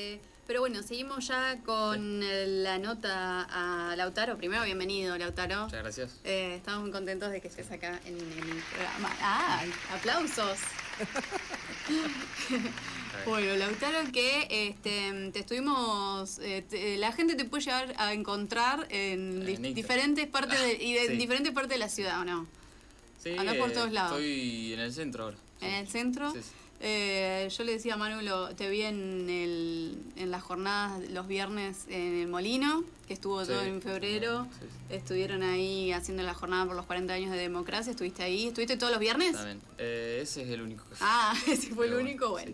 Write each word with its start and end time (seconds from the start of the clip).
Eh, 0.00 0.18
pero 0.48 0.58
bueno, 0.58 0.82
seguimos 0.82 1.28
ya 1.28 1.60
con 1.64 2.20
la 2.64 2.80
nota 2.80 3.46
a 3.48 3.94
Lautaro. 3.94 4.36
Primero, 4.36 4.64
bienvenido, 4.64 5.16
Lautaro. 5.16 5.66
Muchas 5.66 5.82
gracias. 5.82 6.20
Eh, 6.24 6.56
estamos 6.56 6.82
muy 6.82 6.90
contentos 6.90 7.30
de 7.30 7.40
que 7.40 7.46
estés 7.46 7.70
acá 7.70 8.00
en, 8.04 8.16
el 8.16 8.62
programa. 8.72 9.16
¡Ah! 9.20 9.62
¡Aplausos! 9.94 10.58
bueno, 13.24 13.54
Lautaro, 13.54 14.10
que 14.10 14.48
este, 14.50 15.30
te 15.32 15.38
estuvimos. 15.38 16.40
Eh, 16.40 16.96
la 16.98 17.12
gente 17.12 17.36
te 17.36 17.44
puede 17.44 17.62
llegar 17.62 17.94
a 17.96 18.14
encontrar 18.14 18.88
en, 18.90 19.46
diferentes 19.76 20.26
partes 20.26 20.60
de, 20.60 20.72
y 20.72 20.94
de 20.94 21.08
diferentes 21.16 21.52
partes 21.52 21.70
de 21.70 21.78
la 21.78 21.88
ciudad, 21.88 22.20
¿o 22.20 22.24
no? 22.24 22.48
Sí, 23.22 23.36
por 23.60 23.70
todos 23.70 23.92
lados. 23.92 24.18
Estoy 24.18 24.72
en 24.72 24.80
el 24.80 24.92
centro 24.92 25.26
ahora. 25.26 25.36
¿En 25.60 25.74
el 25.74 25.86
centro? 25.86 26.32
Sí, 26.32 26.40
eh, 26.86 27.48
yo 27.48 27.64
le 27.64 27.72
decía 27.72 27.94
a 27.94 27.96
Manu, 27.96 28.20
te 28.56 28.68
vi 28.68 28.82
en, 28.82 29.30
el, 29.30 29.96
en 30.16 30.30
las 30.30 30.42
jornadas 30.42 31.00
los 31.08 31.26
viernes 31.26 31.86
en 31.88 32.14
el 32.20 32.28
Molino, 32.28 32.84
que 33.08 33.14
estuvo 33.14 33.42
todo 33.42 33.62
en 33.62 33.80
febrero. 33.80 34.46
Estuvieron 34.90 35.42
ahí 35.42 35.92
haciendo 35.92 36.22
la 36.24 36.34
jornada 36.34 36.66
por 36.66 36.76
los 36.76 36.84
40 36.84 37.14
años 37.14 37.30
de 37.30 37.38
democracia. 37.38 37.90
¿Estuviste 37.90 38.22
ahí? 38.22 38.48
¿Estuviste 38.48 38.76
todos 38.76 38.92
los 38.92 39.00
viernes? 39.00 39.34
Eh, 39.78 40.20
ese 40.20 40.42
es 40.42 40.50
el 40.50 40.60
único 40.60 40.84
que 40.84 40.96
Ah, 41.00 41.34
ese 41.48 41.74
fue 41.74 41.86
el 41.86 41.94
único, 41.94 42.28
bueno. 42.28 42.52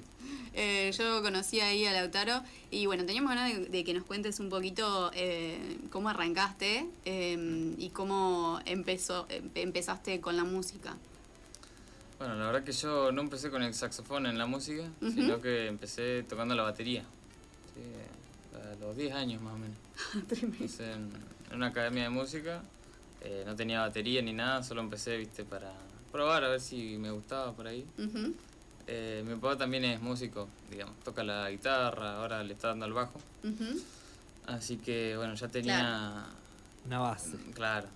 Eh, 0.55 0.93
yo 0.97 1.23
conocí 1.23 1.59
ahí 1.59 1.85
a 1.87 1.93
Lautaro 1.93 2.45
y 2.71 2.87
bueno, 2.87 3.05
teníamos 3.05 3.35
ganas 3.35 3.69
de, 3.69 3.85
que 3.85 3.95
nos 3.95 4.05
cuentes 4.05 4.39
un 4.39 4.49
poquito 4.49 5.11
cómo 5.91 6.09
arrancaste 6.09 6.87
y 7.05 7.91
cómo 7.91 8.61
empezó, 8.65 9.27
empezaste 9.57 10.21
con 10.21 10.37
la 10.37 10.45
música. 10.45 10.97
Bueno, 12.21 12.35
la 12.35 12.49
verdad 12.49 12.65
que 12.65 12.73
yo 12.73 13.11
no 13.13 13.23
empecé 13.23 13.51
con 13.51 13.63
el 13.63 13.73
saxofón 13.73 14.27
en 14.27 14.37
la 14.37 14.45
música, 14.45 14.85
sino 15.01 15.41
que 15.41 15.69
empecé 15.69 16.23
tocando 16.25 16.55
la 16.55 16.65
batería. 16.65 17.03
a 18.53 18.75
los 18.79 18.95
10 18.95 19.15
años 19.15 19.41
más 19.41 19.55
o 19.55 19.57
menos. 19.57 19.79
empecé 20.43 20.93
en, 20.93 21.11
una 21.55 21.69
academia 21.69 22.03
de 22.03 22.11
música, 22.11 22.61
eh, 23.23 23.43
no 23.47 23.57
tenía 23.57 23.81
batería 23.81 24.21
ni 24.21 24.35
nada, 24.35 24.63
solo 24.63 24.83
empecé, 24.83 25.17
viste, 25.17 25.45
para 25.45 25.73
probar 26.13 26.45
a 26.45 26.51
ver 26.51 26.61
si 26.61 26.99
me 26.99 27.11
gustaba 27.11 27.55
por 27.55 27.67
ahí. 27.67 27.87
Eh, 28.87 29.25
mi 29.27 29.35
papá 29.37 29.57
también 29.57 29.87
es 29.87 30.03
músico, 30.03 30.47
digamos, 30.71 30.97
toca 31.03 31.25
la 31.25 31.51
guitarra, 31.51 32.19
ahora 32.19 32.45
le 32.45 32.53
está 32.53 32.69
dando 32.69 32.85
al 32.85 32.93
bajo. 32.93 33.19
Así 34.47 34.77
que, 34.77 35.17
bueno, 35.17 35.33
ya 35.37 35.49
tenía... 35.49 36.27
Una 36.85 36.99
base. 36.99 37.39
Claro. 37.55 37.89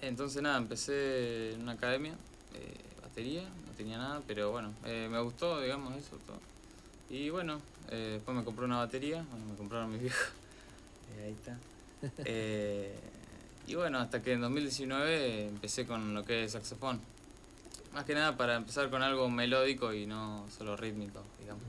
Entonces, 0.00 0.40
nada, 0.40 0.56
empecé 0.56 1.52
en 1.52 1.60
una 1.60 1.72
academia. 1.72 2.14
Eh, 2.54 2.87
no 3.18 3.72
tenía 3.76 3.98
nada, 3.98 4.22
pero 4.26 4.52
bueno, 4.52 4.72
eh, 4.84 5.08
me 5.10 5.20
gustó, 5.20 5.60
digamos, 5.60 5.96
eso 5.96 6.16
todo. 6.26 6.38
Y 7.10 7.30
bueno, 7.30 7.60
eh, 7.90 8.12
después 8.14 8.36
me 8.36 8.44
compré 8.44 8.64
una 8.64 8.78
batería, 8.78 9.24
bueno, 9.30 9.46
me 9.46 9.56
compraron 9.56 9.90
mis 9.90 10.00
viejos, 10.02 10.28
eh, 11.16 11.24
ahí 11.24 11.32
está. 11.32 11.58
y 13.66 13.74
bueno, 13.74 13.98
hasta 13.98 14.22
que 14.22 14.34
en 14.34 14.40
2019 14.40 15.48
empecé 15.48 15.84
con 15.86 16.14
lo 16.14 16.24
que 16.24 16.44
es 16.44 16.52
saxofón. 16.52 17.00
Más 17.92 18.04
que 18.04 18.14
nada 18.14 18.36
para 18.36 18.56
empezar 18.56 18.90
con 18.90 19.02
algo 19.02 19.28
melódico 19.30 19.92
y 19.92 20.06
no 20.06 20.46
solo 20.56 20.76
rítmico, 20.76 21.22
digamos. 21.40 21.64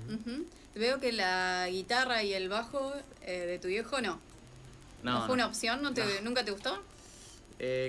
Veo 0.76 1.00
que 1.00 1.12
la 1.12 1.68
guitarra 1.70 2.24
y 2.24 2.34
el 2.34 2.50
bajo 2.50 2.94
de 3.26 3.58
tu 3.60 3.70
viejo 3.70 4.02
no. 4.02 4.20
No, 5.02 5.26
fue 5.26 5.34
una 5.34 5.48
opción? 5.48 5.82
¿No 5.82 5.94
te, 5.94 6.22
¿Nunca 6.22 6.44
te 6.44 6.52
gustó? 6.52 6.84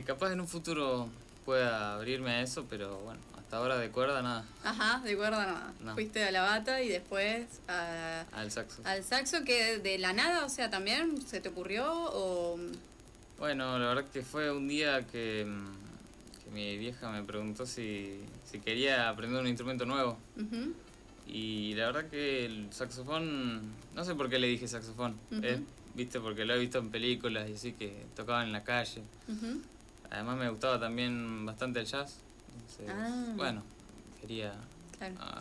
capaz 0.07 0.33
en 0.33 0.41
un 0.41 0.49
futuro 0.49 1.09
pueda 1.45 1.95
abrirme 1.95 2.31
a 2.31 2.43
eso, 2.43 2.65
pero 2.71 2.99
bueno, 3.01 3.21
hasta 3.51 3.59
ahora 3.59 3.79
de 3.79 3.91
cuerda 3.91 4.23
nada. 4.23 4.45
Ajá, 4.63 5.03
de 5.05 5.17
cuerda 5.17 5.73
nada. 5.83 5.95
Fuiste 5.95 6.23
a 6.23 6.31
la 6.31 6.43
bata 6.43 6.81
y 6.83 6.89
después 6.89 7.61
al 7.67 8.49
saxo. 8.49 8.81
Al 8.85 9.03
saxo 9.03 9.43
que 9.45 9.79
de 9.79 9.99
la 9.99 10.13
nada, 10.13 10.45
o 10.45 10.49
sea, 10.49 10.71
también 10.71 11.21
se 11.21 11.41
te 11.41 11.49
ocurrió 11.49 11.85
o... 11.85 12.57
Bueno, 13.41 13.77
la 13.81 13.89
verdad 13.89 14.05
que 14.13 14.23
fue 14.23 14.53
un 14.53 14.69
día 14.69 15.05
que, 15.05 15.45
mm, 15.45 16.55
mi 16.55 16.79
vieja 16.79 17.11
me 17.11 17.25
preguntó 17.25 17.67
si, 17.67 18.21
quería 18.65 19.09
aprender 19.09 19.41
un 19.41 19.49
instrumento 19.49 19.85
nuevo. 19.85 20.17
Y 21.27 21.75
la 21.75 21.87
verdad 21.87 22.09
que 22.09 22.45
el 22.45 22.73
saxofón, 22.73 23.63
no 23.97 24.05
sé 24.05 24.15
por 24.15 24.31
qué 24.31 24.39
le 24.39 24.47
dije 24.47 24.69
saxofón, 24.69 25.17
viste, 25.97 26.21
porque 26.21 26.45
lo 26.45 26.55
he 26.55 26.59
visto 26.61 26.79
en 26.79 26.91
películas 26.91 27.51
y 27.51 27.55
así 27.55 27.73
que 27.73 28.07
tocaba 28.15 28.45
en 28.45 28.53
la 28.53 28.63
calle. 28.63 29.03
Además 30.09 30.39
me 30.39 30.49
gustaba 30.49 30.79
también 30.79 31.45
bastante 31.45 31.81
el 31.81 31.87
jazz. 31.87 32.21
Ah. 32.89 33.33
bueno, 33.37 33.63
quería 34.21 34.55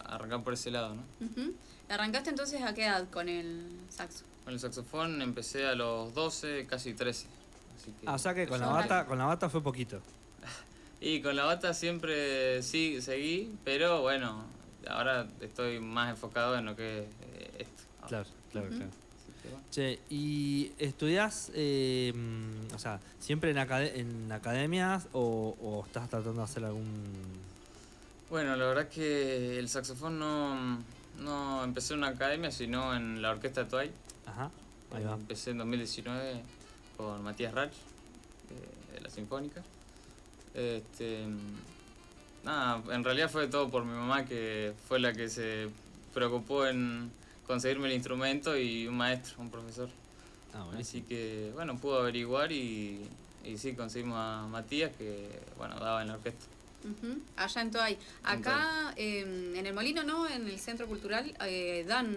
arrancar 0.06 0.44
por 0.44 0.53
ese 0.53 0.72
lado, 0.72 0.96
¿no? 0.96 1.03
¿Arrancaste 1.90 2.30
entonces 2.30 2.62
a 2.62 2.74
qué 2.74 2.85
edad 2.85 3.09
con 3.09 3.30
el 3.30 3.80
saxo? 3.90 4.24
Con 4.46 4.53
el 4.53 4.59
saxofón 4.59 5.22
empecé 5.22 5.68
a 5.68 5.75
los 5.75 6.13
12, 6.13 6.66
casi 6.68 6.94
13. 6.94 7.28
ah, 8.06 8.13
o 8.13 8.18
sea 8.18 8.34
que 8.34 8.47
con 8.47 8.59
la, 8.59 8.68
bata, 8.68 9.06
con 9.06 9.18
la 9.18 9.25
bata 9.25 9.50
fue 9.50 9.62
poquito. 9.62 10.02
y 11.02 11.22
con 11.22 11.35
la 11.35 11.46
bata 11.46 11.74
siempre 11.74 12.62
sí 12.62 13.02
seguí, 13.02 13.56
pero 13.63 14.01
bueno, 14.01 14.44
ahora 14.88 15.28
estoy 15.41 15.80
más 15.80 16.12
enfocado 16.12 16.57
en 16.57 16.66
lo 16.66 16.75
que 16.75 17.00
es 17.00 17.06
eh, 17.06 17.51
esto. 17.59 17.84
Claro, 18.07 18.25
claro, 18.51 18.69
claro. 18.69 18.91
Che, 19.72 20.00
¿y 20.10 20.72
estudias, 20.80 21.52
eh, 21.54 22.14
o 22.74 22.80
sea, 22.80 23.00
siempre 23.20 23.52
en, 23.52 23.58
en 23.58 24.32
academias 24.32 25.08
o, 25.14 25.84
estás 25.86 26.10
tratando 26.10 26.40
de 26.40 26.44
hacer 26.44 26.66
algún...? 26.66 27.40
Bueno, 28.30 28.56
la 28.56 28.66
verdad 28.66 28.88
que 28.90 29.58
el 29.58 29.70
saxofón 29.70 30.20
no, 30.20 30.84
no 31.20 31.64
empecé 31.64 31.94
en 31.94 32.00
una 32.00 32.10
academia, 32.10 32.52
sino 32.52 32.96
en 32.96 33.22
la 33.22 33.32
orquesta 33.32 33.68
Tway. 33.68 33.92
Ajá, 34.26 34.52
ahí 34.92 35.04
va. 35.04 35.14
Empecé 35.14 35.52
en 35.52 35.60
2019 35.60 36.42
con 36.98 37.24
Matías 37.24 37.54
Rach, 37.54 37.72
eh, 37.72 38.94
de 38.94 39.02
la 39.02 39.10
Sinfónica. 39.10 39.64
Este, 40.54 41.26
nada, 42.44 42.81
en 42.94 43.04
realidad 43.04 43.30
fue 43.30 43.48
todo 43.48 43.70
por 43.70 43.86
mi 43.86 43.94
mamá, 43.94 44.26
que 44.26 44.74
fue 44.88 45.00
la 45.00 45.14
que 45.14 45.30
se 45.30 45.70
preocupó 46.14 46.66
en 46.68 47.12
conseguirme 47.50 47.88
el 47.88 47.96
instrumento 47.96 48.56
y 48.56 48.86
un 48.86 48.96
maestro, 48.96 49.42
un 49.42 49.50
profesor. 49.50 49.90
Ah, 50.54 50.68
Así 50.80 51.02
que, 51.02 51.50
bueno, 51.56 51.76
pudo 51.80 52.00
averiguar 52.00 52.52
y, 52.52 53.02
y 53.44 53.58
sí, 53.58 53.74
conseguimos 53.74 54.20
a 54.20 54.46
Matías, 54.48 54.92
que, 54.96 55.28
bueno, 55.58 55.80
daba 55.80 56.04
en 56.04 56.10
la 56.10 56.14
orquesta. 56.14 56.46
Allá 57.36 57.62
en 57.62 57.72
Toay. 57.72 57.98
Acá 58.24 58.94
em, 58.96 59.56
en 59.56 59.66
el 59.66 59.74
Molino, 59.74 60.04
¿no? 60.04 60.30
En 60.30 60.48
el 60.48 60.60
Centro 60.60 60.86
Cultural, 60.86 61.36
eh, 61.44 61.84
dan. 61.88 62.16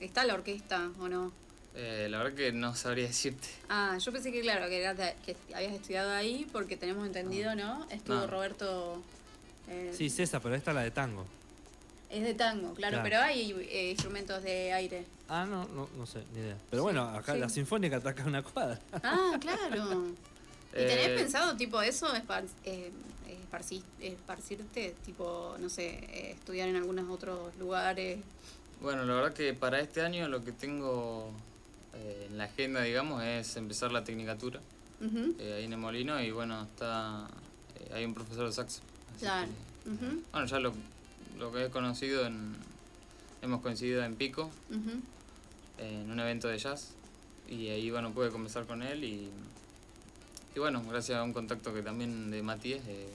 ¿Está 0.00 0.24
la 0.24 0.34
orquesta 0.34 0.90
o 0.98 1.08
no? 1.08 1.32
Eh, 1.76 2.08
la 2.10 2.18
verdad 2.18 2.34
que 2.34 2.50
no 2.50 2.74
sabría 2.74 3.06
decirte. 3.06 3.46
Ah, 3.68 3.96
yo 3.98 4.10
pensé 4.10 4.32
que, 4.32 4.40
claro, 4.40 4.68
que, 4.68 5.14
que 5.24 5.36
habías 5.54 5.74
estudiado 5.74 6.10
ahí 6.10 6.44
porque 6.52 6.76
tenemos 6.76 7.06
entendido, 7.06 7.54
¿no? 7.54 7.86
Estuvo 7.88 8.26
Roberto. 8.26 9.00
Eh, 9.68 9.92
sí, 9.96 10.10
César, 10.10 10.40
pero 10.42 10.56
esta 10.56 10.72
es 10.72 10.74
la 10.74 10.82
de 10.82 10.90
tango. 10.90 11.24
Es 12.08 12.22
de 12.22 12.34
tango, 12.34 12.72
claro, 12.74 13.00
pero 13.02 13.18
hay 13.18 13.52
eh, 13.52 13.90
instrumentos 13.90 14.42
de 14.42 14.72
aire. 14.72 15.04
Ah, 15.28 15.44
no, 15.44 15.66
no, 15.68 15.88
no 15.96 16.06
sé, 16.06 16.22
ni 16.32 16.40
idea. 16.40 16.56
Pero 16.70 16.84
bueno, 16.84 17.02
acá 17.02 17.34
la 17.34 17.48
sinfónica 17.48 17.96
ataca 17.96 18.24
una 18.24 18.42
cuadra. 18.42 18.78
Ah, 19.02 19.36
claro. 19.40 20.06
¿Y 20.72 20.76
tenés 20.76 21.08
eh, 21.08 21.14
pensado 21.16 21.56
tipo 21.56 21.82
eso, 21.82 22.06
eh, 22.64 22.92
esparcirte, 24.00 24.94
tipo, 25.04 25.56
no 25.58 25.68
sé, 25.68 26.30
estudiar 26.32 26.68
en 26.68 26.76
algunos 26.76 27.08
otros 27.10 27.56
lugares? 27.56 28.18
Bueno, 28.80 29.04
la 29.04 29.14
verdad 29.14 29.32
que 29.32 29.52
para 29.54 29.80
este 29.80 30.02
año 30.02 30.28
lo 30.28 30.44
que 30.44 30.52
tengo 30.52 31.32
en 32.28 32.38
la 32.38 32.44
agenda, 32.44 32.82
digamos, 32.82 33.24
es 33.24 33.56
empezar 33.56 33.90
la 33.90 34.04
tecnicatura 34.04 34.60
ahí 35.00 35.64
en 35.64 35.72
el 35.72 35.78
Molino 35.78 36.22
y 36.22 36.30
bueno, 36.30 36.62
está 36.62 37.26
hay 37.92 38.04
un 38.04 38.14
profesor 38.14 38.46
de 38.46 38.52
saxo. 38.52 38.80
Claro. 39.18 39.48
Bueno, 40.32 40.46
ya 40.46 40.60
lo 40.60 40.72
lo 41.38 41.52
que 41.52 41.66
he 41.66 41.70
conocido 41.70 42.26
en. 42.26 42.56
Hemos 43.42 43.60
coincidido 43.60 44.02
en 44.02 44.16
Pico, 44.16 44.50
en 45.78 46.10
un 46.10 46.18
evento 46.18 46.48
de 46.48 46.58
jazz, 46.58 46.94
y 47.48 47.68
ahí 47.68 47.90
bueno 47.90 48.12
pude 48.12 48.30
conversar 48.30 48.66
con 48.66 48.82
él 48.82 49.04
y. 49.04 49.30
Y 50.54 50.58
bueno, 50.58 50.82
gracias 50.88 51.18
a 51.18 51.22
un 51.22 51.34
contacto 51.34 51.74
que 51.74 51.82
también 51.82 52.30
de 52.30 52.42
Matías, 52.42 52.80
eh, 52.88 53.10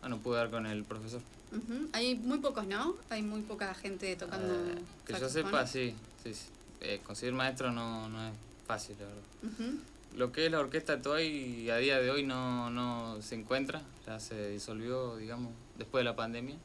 bueno, 0.00 0.18
pude 0.18 0.36
dar 0.36 0.50
con 0.50 0.64
el 0.64 0.84
profesor. 0.84 1.20
Hay 1.92 2.14
muy 2.14 2.38
pocos, 2.38 2.66
¿no? 2.66 2.94
Hay 3.10 3.22
muy 3.22 3.42
poca 3.42 3.74
gente 3.74 4.14
tocando. 4.14 4.54
Eh, 4.54 4.78
que 5.04 5.12
yo 5.18 5.28
sepa, 5.28 5.66
sí. 5.66 5.94
sí, 6.22 6.32
eh, 6.80 7.00
conseguir 7.04 7.34
maestro 7.34 7.72
no, 7.72 8.08
no 8.08 8.28
es 8.28 8.32
fácil, 8.66 8.96
la 9.00 9.06
verdad. 9.06 9.74
Lo 10.16 10.30
que 10.30 10.46
es 10.46 10.52
la 10.52 10.60
orquesta 10.60 11.02
Toy 11.02 11.68
a 11.70 11.78
día 11.78 11.98
de 11.98 12.10
hoy 12.10 12.22
no, 12.22 12.70
no 12.70 13.20
se 13.22 13.34
encuentra, 13.34 13.82
ya 14.06 14.20
se 14.20 14.50
disolvió, 14.50 15.16
digamos, 15.16 15.52
después 15.78 16.00
de 16.00 16.04
la 16.04 16.16
pandemia. 16.16 16.56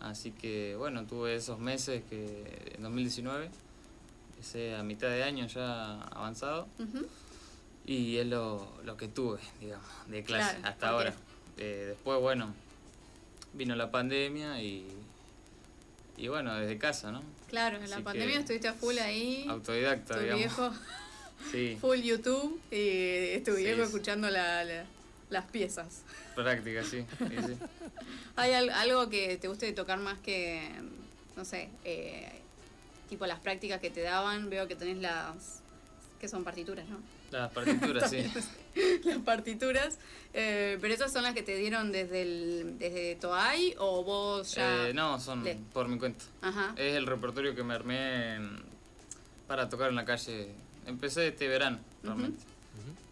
Así 0.00 0.30
que 0.30 0.76
bueno, 0.76 1.06
tuve 1.06 1.34
esos 1.34 1.58
meses 1.58 2.02
que 2.08 2.72
en 2.76 2.82
2019, 2.82 3.50
ese 4.40 4.76
a 4.76 4.82
mitad 4.82 5.08
de 5.08 5.22
año 5.22 5.46
ya 5.46 6.02
avanzado, 6.02 6.68
y 7.86 8.16
es 8.16 8.26
lo, 8.26 8.68
que 8.98 9.08
tuve, 9.08 9.38
digamos, 9.60 9.88
de 10.08 10.22
clase 10.24 10.58
hasta 10.62 10.88
ahora. 10.90 11.14
Eh, 11.58 11.84
después, 11.88 12.20
bueno, 12.20 12.52
vino 13.54 13.74
la 13.74 13.90
pandemia 13.90 14.60
y 14.62 14.86
y 16.16 16.28
bueno, 16.28 16.54
desde 16.54 16.78
casa, 16.78 17.12
¿no? 17.12 17.22
Claro, 17.48 17.78
en 17.78 17.90
la 17.90 18.00
pandemia 18.00 18.38
estuviste 18.38 18.68
a 18.68 18.74
full 18.74 18.98
ahí. 18.98 19.46
Autodidacta, 19.48 20.14
tu 20.14 20.20
digamos. 20.20 20.38
viejo. 20.38 20.72
sí. 21.52 21.76
Full 21.80 21.98
YouTube 22.00 22.60
y 22.70 23.38
tu 23.40 23.54
viejo 23.54 23.82
escuchando 23.82 24.30
las 25.30 25.44
piezas. 25.46 26.02
Práctica, 26.34 26.84
sí. 26.84 27.04
¿Hay 28.36 28.52
algo 28.52 29.08
que 29.08 29.36
te 29.38 29.48
guste 29.48 29.72
tocar 29.72 29.98
más 29.98 30.18
que, 30.18 30.68
no 31.36 31.44
sé, 31.44 31.68
eh, 31.84 32.30
tipo 33.08 33.26
las 33.26 33.40
prácticas 33.40 33.80
que 33.80 33.90
te 33.90 34.02
daban? 34.02 34.50
Veo 34.50 34.68
que 34.68 34.76
tenés 34.76 34.98
las, 34.98 35.62
que 36.20 36.28
son 36.28 36.44
partituras, 36.44 36.86
¿no? 36.88 36.98
Las 37.30 37.50
partituras, 37.50 38.08
sí. 38.08 38.24
las 39.04 39.18
partituras. 39.18 39.98
Eh, 40.32 40.78
¿Pero 40.80 40.94
esas 40.94 41.12
son 41.12 41.24
las 41.24 41.34
que 41.34 41.42
te 41.42 41.56
dieron 41.56 41.90
desde 41.90 42.22
el 42.22 42.78
desde 42.78 43.16
Toay 43.16 43.74
o 43.78 44.04
vos 44.04 44.54
ya...? 44.54 44.88
Eh, 44.88 44.94
no, 44.94 45.18
son 45.18 45.44
por 45.72 45.88
mi 45.88 45.98
cuenta. 45.98 46.24
Ajá. 46.42 46.72
Es 46.76 46.94
el 46.94 47.06
repertorio 47.06 47.54
que 47.54 47.64
me 47.64 47.74
armé 47.74 48.38
para 49.48 49.68
tocar 49.68 49.88
en 49.88 49.96
la 49.96 50.04
calle. 50.04 50.50
Empecé 50.86 51.28
este 51.28 51.48
verano, 51.48 51.80
realmente. 52.02 52.44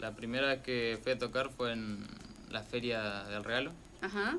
La 0.00 0.12
primera 0.12 0.48
vez 0.48 0.62
que 0.62 0.98
fui 1.02 1.12
a 1.12 1.18
tocar 1.18 1.50
fue 1.50 1.72
en 1.72 2.06
la 2.50 2.62
Feria 2.62 3.24
del 3.24 3.44
Regalo. 3.44 3.72
Ajá. 4.00 4.38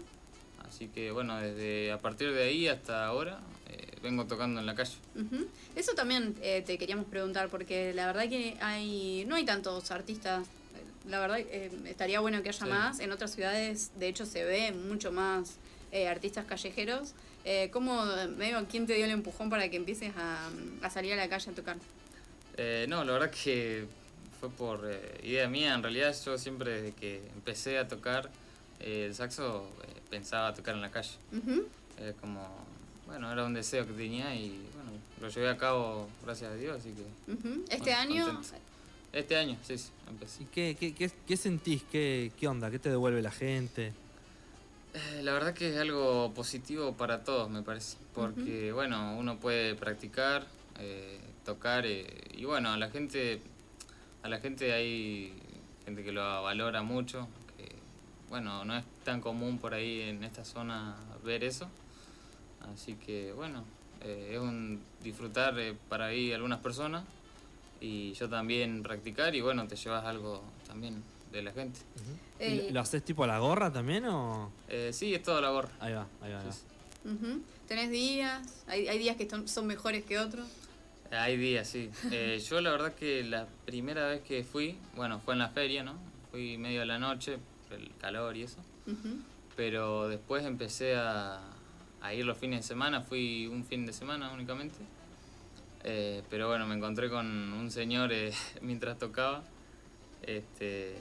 Así 0.68 0.88
que 0.88 1.12
bueno, 1.12 1.40
desde 1.40 1.92
a 1.92 2.00
partir 2.00 2.34
de 2.34 2.44
ahí 2.44 2.68
hasta 2.68 3.06
ahora 3.06 3.40
eh, 3.70 3.98
vengo 4.02 4.26
tocando 4.26 4.60
en 4.60 4.66
la 4.66 4.76
calle. 4.76 4.96
Eso 5.76 5.94
también 5.94 6.36
eh, 6.42 6.64
te 6.66 6.78
queríamos 6.78 7.06
preguntar, 7.06 7.50
porque 7.50 7.94
la 7.94 8.08
verdad 8.08 8.28
que 8.30 8.58
hay 8.62 9.26
no 9.28 9.36
hay 9.36 9.46
tantos 9.46 9.92
artistas. 9.92 10.48
La 11.08 11.20
verdad 11.20 11.40
eh, 11.40 11.72
estaría 11.86 12.20
bueno 12.20 12.42
que 12.42 12.50
haya 12.50 12.66
más. 12.66 13.00
En 13.00 13.12
otras 13.12 13.34
ciudades, 13.36 13.92
de 14.00 14.08
hecho, 14.08 14.26
se 14.26 14.44
ve 14.44 14.72
mucho 14.72 15.12
más 15.12 15.58
artistas 16.10 16.46
callejeros. 16.46 17.14
¿Cómo, 17.72 18.04
medio, 18.36 18.66
quién 18.70 18.86
te 18.86 18.96
dio 18.96 19.06
el 19.06 19.12
empujón 19.12 19.50
para 19.50 19.70
que 19.70 19.78
empieces 19.78 20.12
a, 20.18 20.50
a 20.82 20.90
salir 20.90 21.14
a 21.14 21.16
la 21.16 21.30
calle 21.30 21.52
a 21.52 21.54
tocar? 21.54 21.78
no, 22.88 23.06
la 23.06 23.14
verdad 23.14 23.32
que 23.32 23.86
fue 24.50 24.50
por 24.50 24.92
idea 25.24 25.48
mía. 25.48 25.74
En 25.74 25.84
realidad, 25.84 26.16
yo 26.26 26.38
siempre 26.38 26.82
desde 26.82 26.92
que 26.94 27.22
empecé 27.36 27.78
a 27.78 27.88
tocar 27.88 28.30
el 28.80 29.14
saxo 29.16 29.70
pensaba 30.10 30.54
tocar 30.54 30.76
en 30.76 30.82
la 30.82 30.92
calle. 30.92 31.18
como 32.22 32.66
bueno, 33.06 33.32
era 33.32 33.46
un 33.46 33.54
deseo 33.54 33.86
que 33.86 33.94
tenía 33.94 34.36
y 34.36 34.50
bueno, 34.74 34.92
lo 35.22 35.30
llevé 35.30 35.50
a 35.50 35.58
cabo 35.58 36.08
gracias 36.24 36.52
a 36.52 36.56
Dios, 36.56 36.80
así 36.80 36.92
que... 36.92 37.76
¿Este 37.76 37.94
año? 37.94 38.42
Este 39.14 39.38
año, 39.38 39.58
sí, 39.64 39.78
sí, 39.78 39.92
empecé. 40.10 40.44
¿Y 40.44 40.46
qué, 40.48 40.76
qué, 40.78 40.94
qué, 40.94 41.12
qué 41.26 41.38
sentís? 41.38 41.84
¿Qué, 41.92 42.32
¿Qué 42.38 42.48
onda? 42.48 42.70
¿Qué 42.72 42.80
te 42.80 42.90
devuelve 42.90 43.22
la 43.22 43.32
gente? 43.32 43.94
Eh, 44.94 45.22
la 45.24 45.34
verdad 45.34 45.54
que 45.54 45.70
es 45.70 45.78
algo 45.78 46.34
positivo 46.34 46.94
para 46.94 47.24
todos, 47.24 47.50
me 47.50 47.62
parece, 47.62 47.98
porque 48.14 48.72
bueno, 48.72 49.16
uno 49.18 49.38
puede 49.38 49.76
practicar, 49.76 50.48
eh, 50.80 51.20
tocar 51.46 51.86
eh, 51.86 52.08
y 52.36 52.46
bueno, 52.46 52.76
la 52.76 52.90
gente, 52.90 53.40
a 54.26 54.28
la 54.28 54.40
gente 54.40 54.74
hay 54.74 55.32
gente 55.86 56.04
que 56.04 56.12
lo 56.12 56.42
valora 56.42 56.82
mucho, 56.82 57.28
que 57.56 57.76
bueno, 58.28 58.66
no 58.66 58.76
es 58.76 58.84
tan 59.04 59.22
común 59.22 59.60
por 59.60 59.76
ahí 59.76 60.02
en 60.02 60.24
esta 60.24 60.44
zona 60.44 60.96
ver 61.24 61.44
eso. 61.44 61.68
Así 62.74 62.96
que 62.96 63.34
bueno, 63.34 63.64
eh, 64.02 64.32
es 64.34 64.40
un 64.40 64.82
disfrutar 65.04 65.60
eh, 65.60 65.78
para 65.90 66.06
ahí 66.06 66.34
algunas 66.34 66.60
personas 66.60 67.04
y 67.80 68.14
yo 68.14 68.28
también 68.28 68.82
practicar 68.82 69.36
y 69.36 69.42
bueno, 69.42 69.68
te 69.68 69.76
llevas 69.76 70.04
algo 70.06 70.42
también 70.66 71.04
de 71.32 71.44
la 71.44 71.52
gente. 71.52 71.80
¿Lo 72.72 72.80
haces 72.80 73.06
tipo 73.06 73.26
a 73.26 73.28
la 73.28 73.38
gorra 73.38 73.72
también 73.72 74.06
o...? 74.06 74.50
Eh, 74.70 74.90
sí, 74.92 75.14
es 75.14 75.22
todo 75.22 75.38
a 75.38 75.42
la 75.42 75.52
gorra. 75.52 75.70
Ahí 75.80 75.94
va, 75.94 76.08
ahí 76.24 76.34
va. 76.34 76.42
¿Tenés 77.68 77.92
días? 77.92 78.42
¿Hay, 78.66 78.88
¿Hay, 78.88 78.98
días 78.98 79.18
que 79.18 79.30
son, 79.46 79.68
mejores 79.68 80.04
que 80.04 80.18
otros? 80.18 80.48
Hay 81.12 81.38
días, 81.38 81.68
sí. 81.68 81.90
yo 82.50 82.62
la 82.62 82.72
verdad 82.72 82.94
que 82.96 83.24
la 83.24 83.48
primera 83.66 84.08
vez 84.08 84.22
que 84.22 84.44
fui, 84.44 84.78
bueno, 84.96 85.20
fue 85.20 85.34
en 85.34 85.40
la 85.40 85.50
feria, 85.50 85.84
¿no? 85.84 85.96
Fui 86.32 86.58
medio 86.58 86.82
de 86.82 86.86
la 86.86 87.00
noche, 87.00 87.38
el 87.72 87.92
calor 88.00 88.36
y 88.36 88.44
eso. 88.44 88.60
Pero 89.56 90.08
después 90.08 90.46
empecé 90.46 90.96
a, 90.96 91.40
a 92.02 92.14
ir 92.14 92.26
los 92.26 92.38
fines 92.38 92.62
de 92.62 92.68
semana, 92.68 93.02
fui 93.02 93.48
un 93.48 93.64
fin 93.64 93.86
de 93.86 93.94
semana 93.94 94.32
únicamente. 94.32 94.78
Eh, 95.88 96.24
pero 96.32 96.48
bueno, 96.48 96.66
me 96.66 96.74
encontré 96.74 97.10
con 97.10 97.28
un 97.54 97.70
señor 97.70 98.12
eh, 98.12 98.34
mientras 98.62 98.98
tocaba 98.98 99.44
este, 100.24 100.96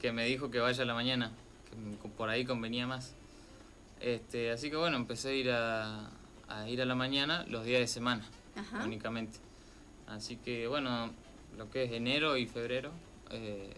que 0.00 0.10
me 0.10 0.24
dijo 0.24 0.50
que 0.50 0.58
vaya 0.58 0.82
a 0.82 0.86
la 0.86 0.94
mañana, 0.94 1.32
que 1.70 2.08
por 2.08 2.30
ahí 2.30 2.44
convenía 2.44 2.86
más. 2.86 3.14
Este, 4.00 4.50
así 4.50 4.70
que 4.70 4.76
bueno, 4.76 4.96
empecé 4.96 5.28
a 5.28 5.34
ir 5.34 5.50
a, 5.50 6.10
ir 6.66 6.80
a 6.80 6.84
la 6.86 6.94
mañana 6.94 7.44
los 7.48 7.64
días 7.64 7.80
de 7.80 7.86
semana 7.86 8.24
únicamente. 8.84 9.38
Así 10.06 10.36
que 10.36 10.66
bueno, 10.66 11.10
lo 11.56 11.70
que 11.70 11.84
es 11.84 11.92
enero 11.92 12.36
y 12.36 12.46
febrero, 12.46 12.90
eh, 13.30 13.72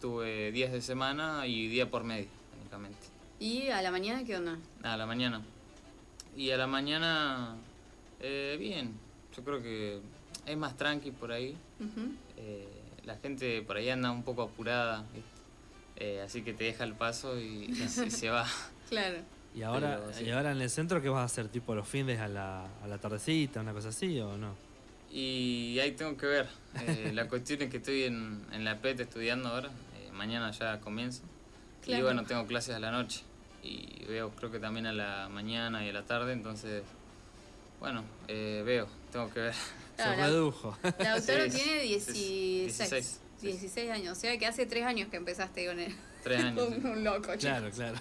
tuve 0.00 0.52
días 0.52 0.72
de 0.72 0.82
semana 0.82 1.46
y 1.46 1.68
día 1.68 1.90
por 1.90 2.04
medio 2.04 2.28
únicamente. 2.60 2.98
¿Y 3.40 3.68
a 3.68 3.82
la 3.82 3.90
mañana 3.90 4.24
qué 4.24 4.36
onda? 4.36 4.58
A 4.82 4.96
la 4.96 5.06
mañana. 5.06 5.42
Y 6.36 6.50
a 6.50 6.56
la 6.56 6.66
mañana, 6.66 7.56
eh, 8.20 8.56
bien. 8.58 8.94
Yo 9.36 9.44
creo 9.44 9.62
que 9.62 10.00
es 10.46 10.56
más 10.56 10.76
tranqui 10.76 11.10
por 11.10 11.32
ahí. 11.32 11.56
Eh, 12.36 12.68
la 13.04 13.16
gente 13.16 13.62
por 13.62 13.76
ahí 13.76 13.90
anda 13.90 14.10
un 14.10 14.22
poco 14.22 14.42
apurada, 14.42 15.04
eh, 15.96 16.22
así 16.24 16.42
que 16.42 16.52
te 16.52 16.64
deja 16.64 16.84
el 16.84 16.94
paso 16.94 17.38
y, 17.38 17.74
se, 17.88 18.30
va. 18.30 18.46
Claro. 18.88 19.18
¿Y 19.54 19.62
ahora, 19.62 20.00
¿Y 20.20 20.30
ahora 20.30 20.52
en 20.52 20.60
el 20.60 20.70
centro 20.70 21.00
qué 21.00 21.08
vas 21.08 21.20
a 21.20 21.24
hacer? 21.24 21.48
¿Tipo 21.48 21.74
los 21.74 21.86
fines 21.86 22.18
a 22.20 22.28
la, 22.28 22.64
a 22.82 22.88
la 22.88 22.98
tardecita, 22.98 23.60
una 23.60 23.72
cosa 23.72 23.90
así 23.90 24.18
o 24.20 24.36
no? 24.36 24.56
Y 25.10 25.78
ahí 25.78 25.92
tengo 25.92 26.16
que 26.16 26.26
ver. 26.26 26.48
la 27.12 27.28
cuestión 27.28 27.62
es 27.62 27.70
que 27.70 27.76
estoy 27.76 28.02
en, 28.04 28.44
en 28.52 28.64
la 28.64 28.80
PET 28.80 29.00
estudiando 29.00 29.48
ahora. 29.48 29.70
mañana 30.12 30.50
ya 30.50 30.80
comienzo. 30.80 31.22
Y 31.86 32.00
bueno, 32.02 32.24
tengo 32.24 32.46
clases 32.46 32.74
a 32.74 32.80
la 32.80 32.90
noche 32.90 33.22
y 33.64 34.04
veo 34.06 34.30
creo 34.30 34.50
que 34.50 34.58
también 34.58 34.86
a 34.86 34.92
la 34.92 35.28
mañana 35.28 35.84
y 35.84 35.88
a 35.88 35.92
la 35.92 36.04
tarde, 36.04 36.32
entonces, 36.32 36.82
bueno, 37.80 38.04
eh, 38.28 38.62
veo, 38.64 38.86
tengo 39.10 39.30
que 39.32 39.40
ver. 39.40 39.54
Se 39.96 40.16
redujo. 40.16 40.76
La 40.98 41.14
autora 41.14 41.48
tiene 41.48 41.80
16, 41.82 43.20
16, 43.40 43.90
años, 43.90 44.18
o 44.18 44.20
sea 44.20 44.36
que 44.38 44.46
hace 44.46 44.66
3 44.66 44.84
años 44.84 45.08
que 45.08 45.16
empezaste 45.16 45.66
con 45.66 45.78
él. 45.78 45.94
3 46.24 46.40
años. 46.44 46.68
un, 46.68 47.04
loco, 47.04 47.32
Claro, 47.38 47.70
claro. 47.70 47.96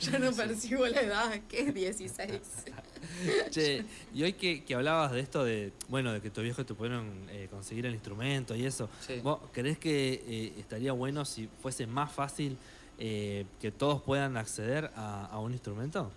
Yo 0.00 0.18
no 0.18 0.32
percibo 0.32 0.86
la 0.86 1.00
edad, 1.00 1.40
que 1.48 1.60
es 1.60 1.74
16. 1.74 2.30
che, 3.50 3.84
y 4.14 4.22
hoy 4.22 4.32
que, 4.32 4.64
que, 4.64 4.74
hablabas 4.74 5.12
de 5.12 5.20
esto 5.20 5.44
de, 5.44 5.72
bueno, 5.88 6.12
de 6.12 6.20
que 6.20 6.30
tus 6.30 6.42
viejos 6.42 6.66
te 6.66 6.74
pudieron 6.74 7.08
eh, 7.30 7.48
conseguir 7.50 7.86
el 7.86 7.94
instrumento 7.94 8.54
y 8.54 8.64
eso, 8.64 8.88
¿vos 9.22 9.40
crees 9.52 9.78
que 9.78 10.22
eh, 10.26 10.52
estaría 10.58 10.92
bueno 10.92 11.24
si 11.24 11.48
fuese 11.60 11.86
más 11.86 12.12
fácil 12.12 12.56
eh, 13.04 13.46
que 13.60 13.72
todos 13.72 14.00
puedan 14.02 14.36
acceder 14.36 14.92
a, 14.94 15.36
un 15.40 15.52
instrumento? 15.52 16.12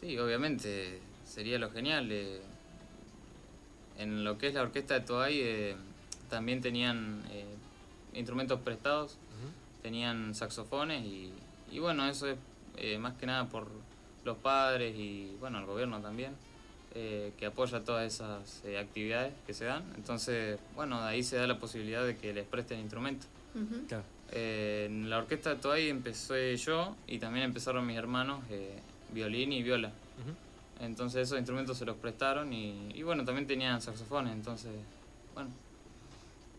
Sí, 0.00 0.16
obviamente, 0.16 1.00
sería 1.26 1.58
lo 1.58 1.72
genial. 1.72 2.08
Eh, 2.12 2.40
en 3.98 4.22
lo 4.22 4.38
que 4.38 4.46
es 4.46 4.54
la 4.54 4.62
orquesta 4.62 4.94
de 4.94 5.00
Toay 5.00 5.40
eh, 5.40 5.76
también 6.30 6.60
tenían 6.60 7.22
instrumentos 8.14 8.60
prestados, 8.60 9.16
tenían 9.82 10.36
saxofones 10.36 11.04
y, 11.04 11.32
y, 11.72 11.78
bueno, 11.78 12.06
eso 12.08 12.26
es 12.76 12.98
más 12.98 13.14
que 13.14 13.26
nada 13.26 13.48
por 13.48 13.68
los 14.24 14.36
padres 14.38 14.94
y 14.96 15.36
bueno, 15.40 15.58
el 15.58 15.66
gobierno 15.66 16.00
también. 16.00 16.34
que 16.92 17.46
apoya 17.46 17.80
todas 17.80 18.12
esas 18.12 18.62
actividades 18.78 19.32
que 19.46 19.54
se 19.54 19.64
dan. 19.64 19.82
Entonces, 19.96 20.58
bueno, 20.74 21.00
de 21.02 21.08
ahí 21.08 21.22
se 21.22 21.36
da 21.36 21.46
la 21.46 21.58
posibilidad 21.58 22.04
de 22.04 22.16
que 22.16 22.32
les 22.32 22.46
presten 22.46 22.80
instrumentos. 22.80 23.28
claro. 23.88 24.04
Eh, 24.34 24.86
en 24.86 25.10
la 25.10 25.18
orquesta 25.18 25.50
de 25.50 25.56
Toay 25.56 25.90
empecé 25.90 26.56
yo 26.56 26.96
y 27.06 27.18
también 27.18 27.44
empezaron 27.44 27.86
mis 27.86 27.98
hermanos 27.98 28.42
eh, 28.50 28.78
violín 29.12 29.52
y 29.52 29.62
viola. 29.62 29.92
Entonces 30.80 31.28
esos 31.28 31.38
instrumentos 31.38 31.78
se 31.78 31.84
los 31.84 31.96
prestaron 31.96 32.52
y, 32.52 33.02
bueno, 33.04 33.24
también 33.24 33.46
tenían 33.46 33.80
saxofones, 33.80 34.32
entonces, 34.32 34.72
bueno, 35.32 35.50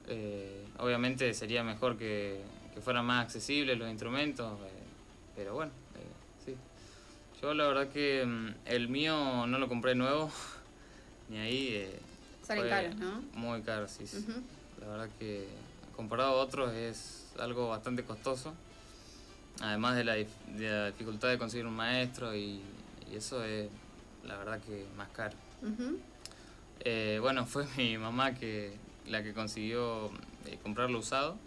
eh, 0.08 0.64
obviamente 0.78 1.34
sería 1.34 1.64
mejor 1.64 1.98
que, 1.98 2.42
fueran 2.84 3.06
más 3.06 3.26
accesibles 3.26 3.78
los 3.78 3.90
instrumentos, 3.90 4.58
pero 5.36 5.54
bueno, 5.54 5.72
sí. 6.46 6.56
Yo 7.42 7.54
la 7.54 7.68
verdad 7.68 7.90
que 7.90 8.26
mm, 8.26 8.56
el 8.66 8.90
mío 8.90 9.48
no 9.48 9.60
lo 9.60 9.68
compré 9.68 9.96
nuevo, 9.96 10.32
ni 11.30 11.38
ahí. 11.38 11.90
Salen 12.42 12.70
caros, 12.70 12.96
¿no? 12.96 13.22
Muy 13.34 13.62
caro, 13.62 13.88
sí. 13.88 14.06
sí. 14.06 14.26
La 14.80 14.88
verdad 14.88 15.10
que 15.18 15.48
comparado 15.96 16.32
a 16.32 16.44
otros 16.44 16.74
es 16.74 17.32
algo 17.40 17.70
bastante 17.70 18.04
costoso, 18.04 18.54
además 19.62 19.96
de 19.96 20.04
la, 20.04 20.16
dificultad 20.16 21.30
de 21.30 21.38
conseguir 21.38 21.66
un 21.66 21.76
maestro 21.76 22.36
y, 22.36 22.62
eso 23.14 23.44
es 23.44 23.70
la 24.26 24.36
verdad 24.38 24.60
que 24.60 24.88
más 24.98 25.08
caro. 25.10 25.36
Eh, 26.80 27.20
bueno, 27.22 27.46
fue 27.48 27.66
mi 27.78 27.98
mamá 27.98 28.34
que 28.34 28.74
la 29.08 29.22
que 29.22 29.34
consiguió 29.34 30.08
eh, 30.48 30.58
comprarlo 30.64 30.98
usado, 31.00 31.38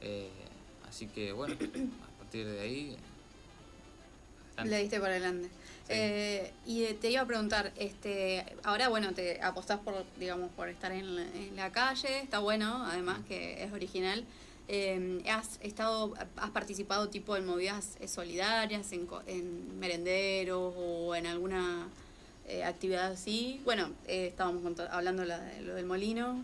eh, 0.00 0.30
así 0.88 1.06
que 1.06 1.32
bueno, 1.32 1.54
a 1.54 2.18
partir 2.18 2.46
de 2.46 2.60
ahí 2.60 2.96
Le 4.64 4.78
diste 4.78 4.98
por 4.98 5.08
adelante. 5.08 5.48
Eh, 5.88 6.50
y 6.66 6.84
te 6.94 7.10
iba 7.10 7.22
a 7.22 7.26
preguntar, 7.26 7.72
este, 7.76 8.44
ahora 8.64 8.88
bueno, 8.88 9.12
te 9.12 9.40
apostás 9.40 9.78
por, 9.78 10.04
digamos, 10.18 10.50
por 10.50 10.68
estar 10.68 10.90
en 10.92 11.56
la, 11.56 11.70
calle, 11.70 12.20
está 12.20 12.40
bueno, 12.40 12.84
además 12.86 13.20
que 13.28 13.62
es 13.62 13.72
original. 13.72 14.24
Eh, 14.68 15.22
¿Has 15.30 15.60
estado, 15.62 16.14
has 16.36 16.50
participado 16.50 17.08
tipo 17.08 17.36
en 17.36 17.46
movidas 17.46 17.98
solidarias, 18.06 18.90
en, 18.92 19.06
en 19.28 19.78
merenderos 19.78 20.74
o 20.76 21.14
en 21.14 21.26
alguna 21.26 21.88
eh, 22.48 22.64
actividad 22.64 23.12
así? 23.12 23.60
Bueno, 23.64 23.92
estábamos 24.08 24.64
hablando 24.90 25.22
de 25.24 25.62
lo 25.62 25.74
del 25.74 25.86
molino. 25.86 26.42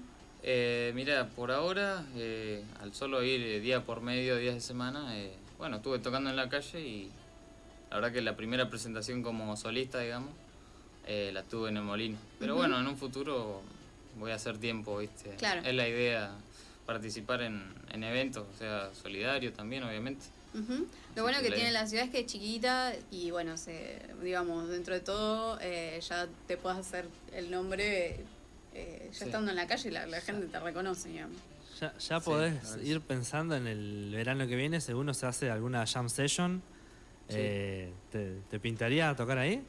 mira, 0.95 1.31
por 1.35 1.51
ahora, 1.51 2.07
al 2.81 2.95
solo 2.95 3.25
ir 3.25 3.61
día 3.61 3.85
por 3.85 4.03
medio, 4.03 4.37
días 4.37 4.55
de 4.55 4.61
semana, 4.61 5.13
bueno, 5.59 5.79
estuve 5.79 5.99
tocando 5.99 6.31
en 6.31 6.37
la 6.37 6.49
calle 6.49 6.81
y 6.81 7.11
la 7.93 7.97
verdad 7.97 8.13
que 8.15 8.23
la 8.23 8.35
primera 8.35 8.71
presentación 8.71 9.23
como 9.23 9.55
solista, 9.55 10.01
digamos, 10.01 10.31
eh, 11.07 11.31
la 11.31 11.43
tuve 11.43 11.69
en 11.69 11.77
el 11.77 11.83
Molino. 11.83 12.17
Pero 12.39 12.55
bueno, 12.55 12.81
en 12.81 12.87
un 12.87 12.97
futuro 12.97 13.61
voy 14.19 14.31
a 14.31 14.37
hacer 14.37 14.57
tiempo, 14.57 14.97
¿viste? 14.97 15.37
Claro. 15.37 15.61
Es 15.63 15.75
la 15.75 15.87
idea 15.87 16.31
participar 16.87 17.43
en, 17.43 17.63
eventos, 17.93 18.47
o 18.51 18.59
sea, 18.59 18.89
solidario 18.95 19.53
también, 19.53 19.83
obviamente. 19.83 20.25
Lo 21.15 21.23
bueno 21.23 21.41
que, 21.43 21.51
tiene 21.51 21.71
la 21.71 21.87
ciudad 21.87 22.07
es 22.07 22.11
que 22.11 22.21
es 22.21 22.27
chiquita 22.27 22.95
y 23.11 23.31
bueno, 23.31 23.59
se, 23.59 24.01
digamos, 24.23 24.71
dentro 24.71 24.95
de 24.95 25.01
todo 25.01 25.59
eh, 25.61 26.01
ya 26.01 26.29
te 26.47 26.57
puedes 26.57 26.79
hacer 26.79 27.07
el 27.35 27.51
nombre 27.51 28.21
eh, 28.73 29.11
ya 29.13 29.27
estando 29.27 29.51
en 29.51 29.57
la 29.57 29.67
calle 29.67 29.91
la, 29.91 30.07
la 30.07 30.23
gente 30.23 30.47
te 30.47 30.59
reconoce, 30.59 31.11
digamos. 31.11 31.37
Ya, 31.79 31.95
ya 31.99 32.21
podés 32.21 32.79
ir 32.83 33.03
pensando 33.03 33.55
en 33.55 33.67
el 33.67 34.13
verano 34.15 34.47
que 34.47 34.57
viene, 34.57 34.81
según 34.81 35.13
se 35.15 35.27
hace 35.27 35.51
alguna 35.51 35.87
jam 35.87 36.09
session 36.09 36.63
eh, 37.35 37.93
¿te, 38.11 38.61
pintaría 38.61 39.15
tocar 39.15 39.39
ahí? 39.39 39.63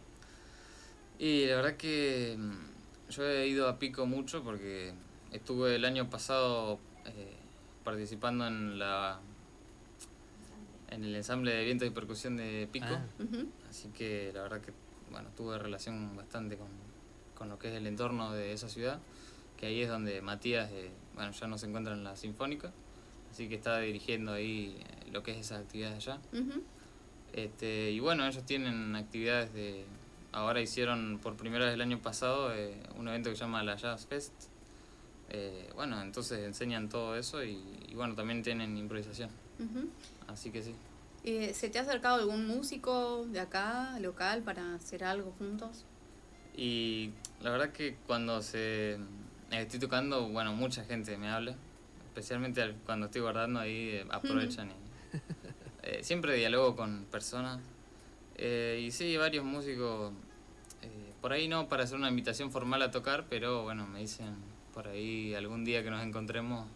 Y 1.20 1.46
la 1.46 1.58
verdad 1.58 1.78
que 1.78 2.36
mm, 2.38 3.12
yo 3.12 3.26
he 3.28 3.48
ido 3.48 3.68
a 3.68 3.80
Pico 3.80 4.06
mucho 4.06 4.44
porque 4.44 4.94
estuve 5.32 5.76
el 5.76 5.86
año 5.86 6.10
pasado 6.10 6.80
eh, 7.06 7.36
participando 7.84 8.48
en 8.48 8.80
la 8.80 9.20
en 10.90 11.04
el 11.04 11.16
ensamble 11.16 11.54
de 11.54 11.66
vientos 11.66 11.88
y 11.88 11.92
percusión 11.92 12.38
de 12.38 12.68
Pico. 12.72 12.86
Ah. 12.90 13.06
Así 13.70 13.90
que 13.90 14.32
la 14.34 14.44
verdad 14.44 14.62
que 14.62 14.72
bueno, 15.12 15.30
tuve 15.36 15.58
relación 15.58 16.16
bastante 16.16 16.58
con, 16.58 16.68
con, 17.36 17.50
lo 17.50 17.58
que 17.60 17.70
es 17.70 17.76
el 17.76 17.88
entorno 17.88 18.32
de 18.32 18.54
esa 18.54 18.70
ciudad, 18.70 19.00
que 19.58 19.68
ahí 19.68 19.82
es 19.82 19.90
donde 19.90 20.22
Matías 20.22 20.70
eh, 20.72 20.92
bueno, 21.16 21.32
ya 21.32 21.48
no 21.48 21.58
se 21.58 21.68
encuentra 21.68 21.94
en 21.94 22.04
la 22.04 22.16
Sinfónica, 22.16 22.72
así 23.32 23.50
que 23.50 23.56
está 23.56 23.80
dirigiendo 23.80 24.34
ahí 24.34 24.76
lo 25.12 25.24
que 25.24 25.32
es 25.32 25.38
esas 25.38 25.62
actividades 25.62 26.08
allá. 26.08 26.20
Este, 27.34 27.92
y 27.92 28.00
bueno, 28.00 28.26
ellos 28.26 28.46
tienen 28.46 28.96
actividades 28.96 29.54
de... 29.54 29.86
Ahora 30.32 30.62
hicieron 30.62 31.20
por 31.22 31.36
primera 31.36 31.66
vez 31.66 31.74
el 31.76 31.82
año 31.82 32.00
pasado 32.00 32.54
eh, 32.56 32.76
un 32.98 33.08
evento 33.08 33.30
que 33.30 33.36
se 33.36 33.42
llama 33.42 33.62
la 33.64 33.76
Jazz 33.76 34.08
Fest. 34.08 34.34
Eh, 35.30 35.70
bueno, 35.76 36.02
entonces 36.02 36.40
enseñan 36.40 36.90
todo 36.90 37.16
eso 37.16 37.44
y, 37.44 37.60
bueno, 37.96 38.16
también 38.16 38.42
tienen 38.42 38.78
improvisación. 38.78 39.30
Así 40.28 40.50
que 40.52 40.64
sí. 40.64 40.76
Eh, 41.24 41.54
¿Se 41.54 41.70
te 41.70 41.80
ha 41.80 41.84
acercado 41.84 42.16
algún 42.16 42.48
músico 42.48 43.26
de 43.26 43.40
acá, 43.40 43.98
local, 44.00 44.42
para 44.44 44.76
hacer 44.76 45.04
algo 45.04 45.34
juntos? 45.38 45.86
Y 46.56 47.12
la 47.42 47.50
verdad 47.52 47.72
que 47.72 47.96
cuando 48.08 48.42
se 48.42 48.98
estoy 49.52 49.80
tocando, 49.80 50.28
bueno, 50.30 50.54
mucha 50.54 50.84
gente 50.84 51.18
me 51.18 51.30
habla, 51.30 51.56
especialmente 52.06 52.76
cuando 52.86 53.06
estoy 53.08 53.22
guardando 53.22 53.60
ahí 53.60 54.06
aprovechan 54.10 54.70
y 54.70 54.83
eh, 55.84 56.00
siempre 56.04 56.36
dialogo 56.36 56.76
con 56.76 57.06
personas. 57.06 57.60
Eh, 58.36 58.82
y 58.86 58.92
sí, 58.92 59.16
varios 59.18 59.44
músicos, 59.44 60.14
eh, 60.82 61.14
por 61.22 61.34
ahí 61.34 61.48
no 61.48 61.68
para 61.68 61.84
hacer 61.84 61.98
una 61.98 62.10
invitación 62.10 62.52
formal 62.52 62.82
a 62.82 62.92
tocar, 62.92 63.26
pero 63.30 63.64
bueno, 63.64 63.86
me 63.86 64.00
dicen 64.00 64.36
por 64.74 64.88
ahí 64.88 65.36
algún 65.36 65.66
día 65.66 65.84
que 65.84 65.92
nos 65.92 66.02
encontremos 66.04 66.68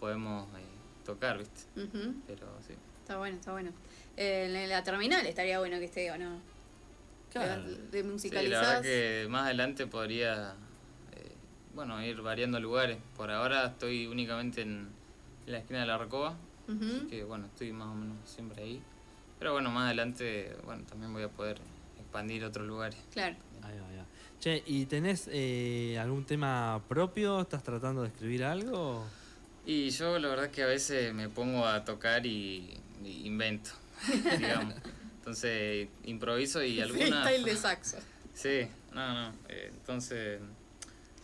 podemos 0.00 0.48
tocar, 1.04 1.38
¿viste? 1.38 1.62
Pero 2.26 2.48
sí. 2.66 2.74
Está 3.00 3.18
bueno, 3.18 3.36
está 3.36 3.52
bueno. 3.52 3.72
en 4.16 4.68
la 4.68 4.82
terminal 4.82 5.24
estaría 5.26 5.58
bueno 5.60 5.78
que 5.78 5.84
esté, 5.84 6.10
¿o 6.10 6.18
no? 6.18 6.40
Claro. 7.30 7.62
De 7.62 8.02
musicalizar. 8.02 8.48
Sí, 8.48 8.50
la 8.50 8.60
verdad 8.60 8.82
que 8.82 9.26
más 9.30 9.44
adelante 9.44 9.86
podría, 9.86 10.54
bueno, 11.74 12.04
ir 12.04 12.20
variando 12.20 12.58
lugares. 12.58 12.98
Por 13.16 13.30
ahora 13.30 13.66
estoy 13.66 14.06
únicamente 14.06 14.62
en, 14.62 14.88
en 15.46 15.52
la 15.52 15.58
esquina 15.58 15.80
de 15.80 15.86
la 15.86 15.98
Recoba, 15.98 16.36
Así 16.80 17.06
que 17.08 17.24
bueno, 17.24 17.46
estoy 17.46 17.72
más 17.72 17.88
o 17.88 17.94
menos 17.94 18.16
siempre 18.24 18.62
ahí. 18.62 18.82
Pero 19.38 19.52
bueno, 19.52 19.70
más 19.70 19.86
adelante, 19.86 20.56
bueno, 20.64 20.84
también 20.88 21.12
voy 21.12 21.24
a 21.24 21.28
poder 21.28 21.58
expandir 21.98 22.44
otros 22.44 22.66
lugares. 22.66 22.98
Claro. 23.12 23.36
Ahí 23.62 23.78
va, 23.78 24.06
Che, 24.38 24.62
¿y 24.66 24.86
tenés 24.86 25.28
eh, 25.32 25.98
algún 26.00 26.24
tema 26.24 26.82
propio? 26.88 27.40
¿Estás 27.40 27.62
tratando 27.62 28.02
de 28.02 28.08
escribir 28.08 28.44
algo? 28.44 29.04
Y 29.64 29.90
yo 29.90 30.18
la 30.18 30.28
verdad 30.28 30.50
que 30.50 30.64
a 30.64 30.66
veces 30.66 31.14
me 31.14 31.28
pongo 31.28 31.64
a 31.66 31.84
tocar 31.84 32.26
y, 32.26 32.76
invento, 33.04 33.70
digamos. 34.38 34.74
Entonces 35.18 35.88
improviso 36.04 36.62
y 36.62 36.80
alguna... 36.82 37.22
Freestyle 37.22 37.44
de 37.44 37.56
saxo. 37.56 37.96
Sí, 38.34 38.66
no, 38.92 39.14
no. 39.14 39.32
Eh, 39.48 39.70
entonces, 39.72 40.40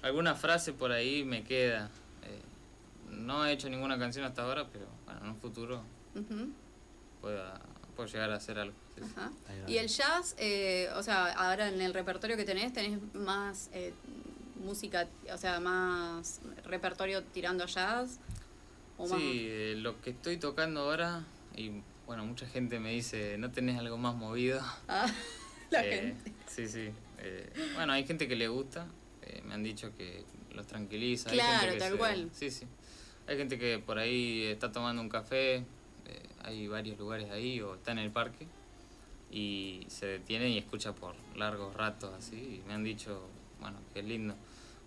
alguna 0.02 0.34
frase 0.34 0.72
por 0.72 0.92
ahí 0.92 1.24
me 1.24 1.42
queda. 1.42 1.90
Eh, 2.22 2.42
no 3.10 3.44
he 3.44 3.52
hecho 3.52 3.68
ninguna 3.68 3.98
canción 3.98 4.24
hasta 4.24 4.42
ahora, 4.42 4.68
pero 4.72 4.86
en 5.10 5.28
un 5.28 5.36
futuro 5.36 5.82
pueda, 7.20 7.60
llegar 8.06 8.30
a 8.30 8.36
hacer 8.36 8.58
algo. 8.58 8.76
Y 9.66 9.76
el 9.76 9.88
jazz, 9.88 10.34
eh, 10.38 10.88
o 10.94 11.02
sea, 11.02 11.32
ahora 11.32 11.68
en 11.68 11.80
el 11.80 11.94
repertorio 11.94 12.36
que 12.36 12.44
tenés, 12.44 12.72
tenés 12.72 13.00
más 13.14 13.70
eh, 13.72 13.92
música, 14.62 15.08
o 15.32 15.36
sea, 15.36 15.60
más 15.60 16.40
repertorio 16.64 17.22
tirando 17.24 17.66
jazz. 17.66 18.18
sí, 19.04 19.46
eh, 19.48 19.74
lo 19.78 20.00
que 20.00 20.10
estoy 20.10 20.36
tocando 20.36 20.82
ahora, 20.82 21.24
y 21.56 21.82
bueno, 22.06 22.24
mucha 22.24 22.46
gente 22.46 22.78
me 22.78 22.92
dice, 22.92 23.36
¿no 23.38 23.50
tenés 23.50 23.78
algo 23.78 23.96
más 23.96 24.14
movido? 24.14 24.60
Ah, 24.88 25.06
la 25.70 25.82
gente. 25.82 26.32
Sí, 26.46 26.66
sí. 26.66 26.90
bueno, 27.74 27.92
hay 27.92 28.06
gente 28.06 28.26
que 28.26 28.36
le 28.36 28.48
gusta, 28.48 28.86
me 29.44 29.52
han 29.52 29.62
dicho 29.62 29.94
que 29.96 30.24
los 30.54 30.66
tranquiliza. 30.66 31.30
Claro, 31.30 31.76
tal 31.76 31.98
cual. 31.98 32.30
Sí, 32.32 32.50
sí. 32.50 32.66
Hay 33.28 33.36
gente 33.36 33.58
que 33.58 33.78
por 33.78 33.98
ahí 33.98 34.44
está 34.44 34.72
tomando 34.72 35.02
un 35.02 35.10
café, 35.10 35.56
eh, 35.56 35.64
hay 36.42 36.66
varios 36.66 36.98
lugares 36.98 37.30
ahí, 37.30 37.60
o 37.60 37.74
está 37.74 37.92
en 37.92 37.98
el 37.98 38.10
parque, 38.10 38.46
y 39.30 39.84
se 39.88 40.06
detiene 40.06 40.48
y 40.48 40.56
escucha 40.56 40.94
por 40.94 41.14
largos 41.36 41.74
ratos 41.74 42.10
así, 42.16 42.62
y 42.62 42.66
me 42.66 42.72
han 42.72 42.82
dicho, 42.82 43.28
bueno, 43.60 43.76
que 43.92 44.00
es 44.00 44.06
lindo. 44.06 44.34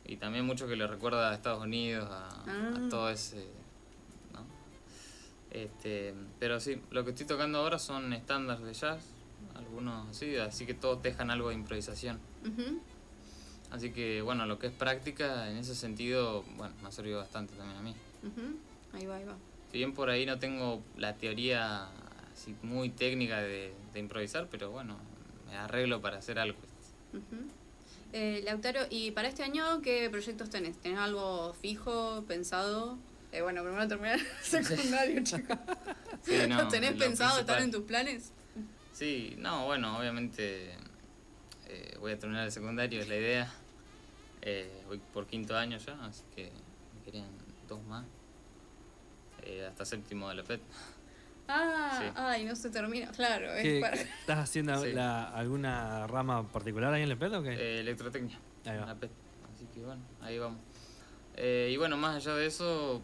Y 0.05 0.17
también 0.17 0.43
mucho 0.43 0.67
que 0.67 0.75
le 0.75 0.87
recuerda 0.87 1.29
a 1.29 1.35
Estados 1.35 1.63
Unidos, 1.63 2.09
a, 2.09 2.29
ah. 2.29 2.87
todo 2.89 3.11
ese... 3.11 3.45
¿no? 4.33 4.43
Este, 5.51 6.15
pero 6.39 6.59
sí, 6.59 6.81
lo 6.89 7.05
que 7.05 7.11
estoy 7.11 7.27
tocando 7.27 7.59
ahora 7.59 7.77
son 7.77 8.11
estándares 8.11 8.65
de 8.65 8.73
jazz, 8.73 9.05
algunos 9.53 10.09
así, 10.09 10.35
así 10.37 10.65
que 10.65 10.73
todos 10.73 11.03
dejan 11.03 11.29
algo 11.29 11.49
de 11.49 11.55
improvisación. 11.55 12.19
Así 13.69 13.91
que 13.91 14.23
bueno, 14.23 14.47
lo 14.47 14.57
que 14.57 14.67
es 14.67 14.73
práctica 14.73 15.47
en 15.47 15.57
ese 15.57 15.75
sentido, 15.75 16.43
bueno, 16.57 16.73
me 16.81 16.87
ha 16.87 16.91
servido 16.91 17.19
bastante 17.19 17.55
también 17.55 17.77
a 17.77 17.81
mí. 17.83 17.95
Ahí 18.93 19.05
va, 19.05 19.15
ahí 19.17 19.25
va. 19.25 19.35
Si 19.71 19.77
bien 19.77 19.93
por 19.93 20.09
ahí 20.09 20.25
no 20.25 20.37
tengo 20.39 20.81
la 20.97 21.15
teoría 21.15 21.89
así 22.33 22.55
muy 22.61 22.89
técnica 22.89 23.41
de, 23.41 23.73
improvisar, 23.95 24.47
pero 24.49 24.71
bueno, 24.71 24.97
me 25.47 25.55
arreglo 25.55 26.01
para 26.01 26.17
hacer 26.17 26.39
algo. 26.39 26.57
eh, 28.13 28.41
Lautaro, 28.45 28.81
¿y 28.89 29.11
para 29.11 29.27
este 29.27 29.43
año 29.43 29.81
qué 29.81 30.09
proyectos 30.09 30.49
tenés? 30.49 30.77
¿Tenés 30.77 30.99
algo 30.99 31.53
fijo, 31.61 32.23
pensado? 32.27 32.97
Eh, 33.31 33.41
bueno, 33.41 33.63
primero 33.63 33.87
terminar 33.87 34.19
el 34.19 34.25
secundario, 34.65 35.23
chicos. 35.23 35.57
no, 36.49 36.67
¿Tenés 36.69 36.93
pensado 36.93 37.39
estar 37.39 37.61
en 37.61 37.71
tus 37.71 37.83
planes? 37.83 38.31
Sí, 38.91 39.35
no, 39.37 39.65
bueno, 39.65 39.97
obviamente 39.97 40.73
eh, 41.67 41.95
voy 41.99 42.11
a 42.11 42.19
terminar 42.19 42.45
el 42.45 42.51
secundario, 42.51 42.99
es 42.99 43.07
la 43.07 43.15
idea. 43.15 43.53
Eh, 44.41 44.83
voy 44.87 44.99
por 45.13 45.27
quinto 45.27 45.55
año 45.55 45.77
ya, 45.77 45.93
así 46.03 46.23
que 46.35 46.51
me 46.95 47.03
querían 47.05 47.29
más. 47.79 48.05
Eh, 49.43 49.65
hasta 49.67 49.85
séptimo 49.85 50.29
de 50.29 50.35
la 50.35 50.43
FED. 50.43 50.59
Ah, 51.47 52.13
ay, 52.15 52.45
no 52.45 52.55
se 52.55 52.69
termina, 52.69 53.11
claro. 53.11 53.51
¿Estás 53.53 54.39
haciendo 54.39 54.73
alguna 54.73 56.07
rama 56.07 56.47
particular 56.49 56.93
ahí 56.93 57.03
en 57.03 57.09
la 57.09 57.15
FED 57.15 57.37
o 57.37 57.43
qué? 57.43 57.53
Eh, 57.53 57.79
electrotecnia. 57.79 58.39
Ahí 58.65 58.77
va. 58.77 58.91
Así 58.91 59.65
que 59.73 59.81
bueno, 59.81 60.01
ahí 60.21 60.37
vamos. 60.37 60.59
Eh, 61.35 61.69
y 61.73 61.77
bueno, 61.77 61.97
más 61.97 62.15
allá 62.15 62.35
de 62.35 62.45
eso, 62.45 63.01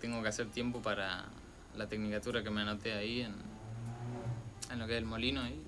tengo 0.00 0.22
que 0.22 0.28
hacer 0.28 0.46
tiempo 0.48 0.80
para 0.80 1.26
la 1.76 1.88
tecnicatura 1.88 2.42
que 2.42 2.50
me 2.50 2.62
anoté 2.62 2.92
ahí 2.92 3.22
en, 3.22 3.34
en 4.70 4.78
lo 4.78 4.86
que 4.86 4.92
es 4.92 4.98
el 4.98 5.06
molino 5.06 5.42
ahí. 5.42 5.62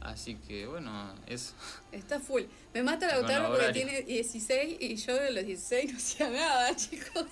Así 0.00 0.34
que 0.36 0.66
bueno, 0.66 1.14
eso. 1.26 1.54
Está 1.92 2.20
full. 2.20 2.42
Me 2.74 2.82
mata 2.82 3.06
la 3.06 3.18
Lautaro 3.18 3.48
porque 3.48 3.72
tiene 3.72 4.02
16 4.02 4.76
y 4.80 4.96
yo 4.96 5.14
de 5.14 5.32
los 5.32 5.46
16 5.46 5.92
no 5.92 5.98
hacía 5.98 6.30
nada, 6.30 6.76
chicos. 6.76 7.24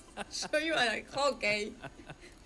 Yo 0.51 0.59
iba 0.59 0.81
al 0.81 1.05
hockey. 1.07 1.73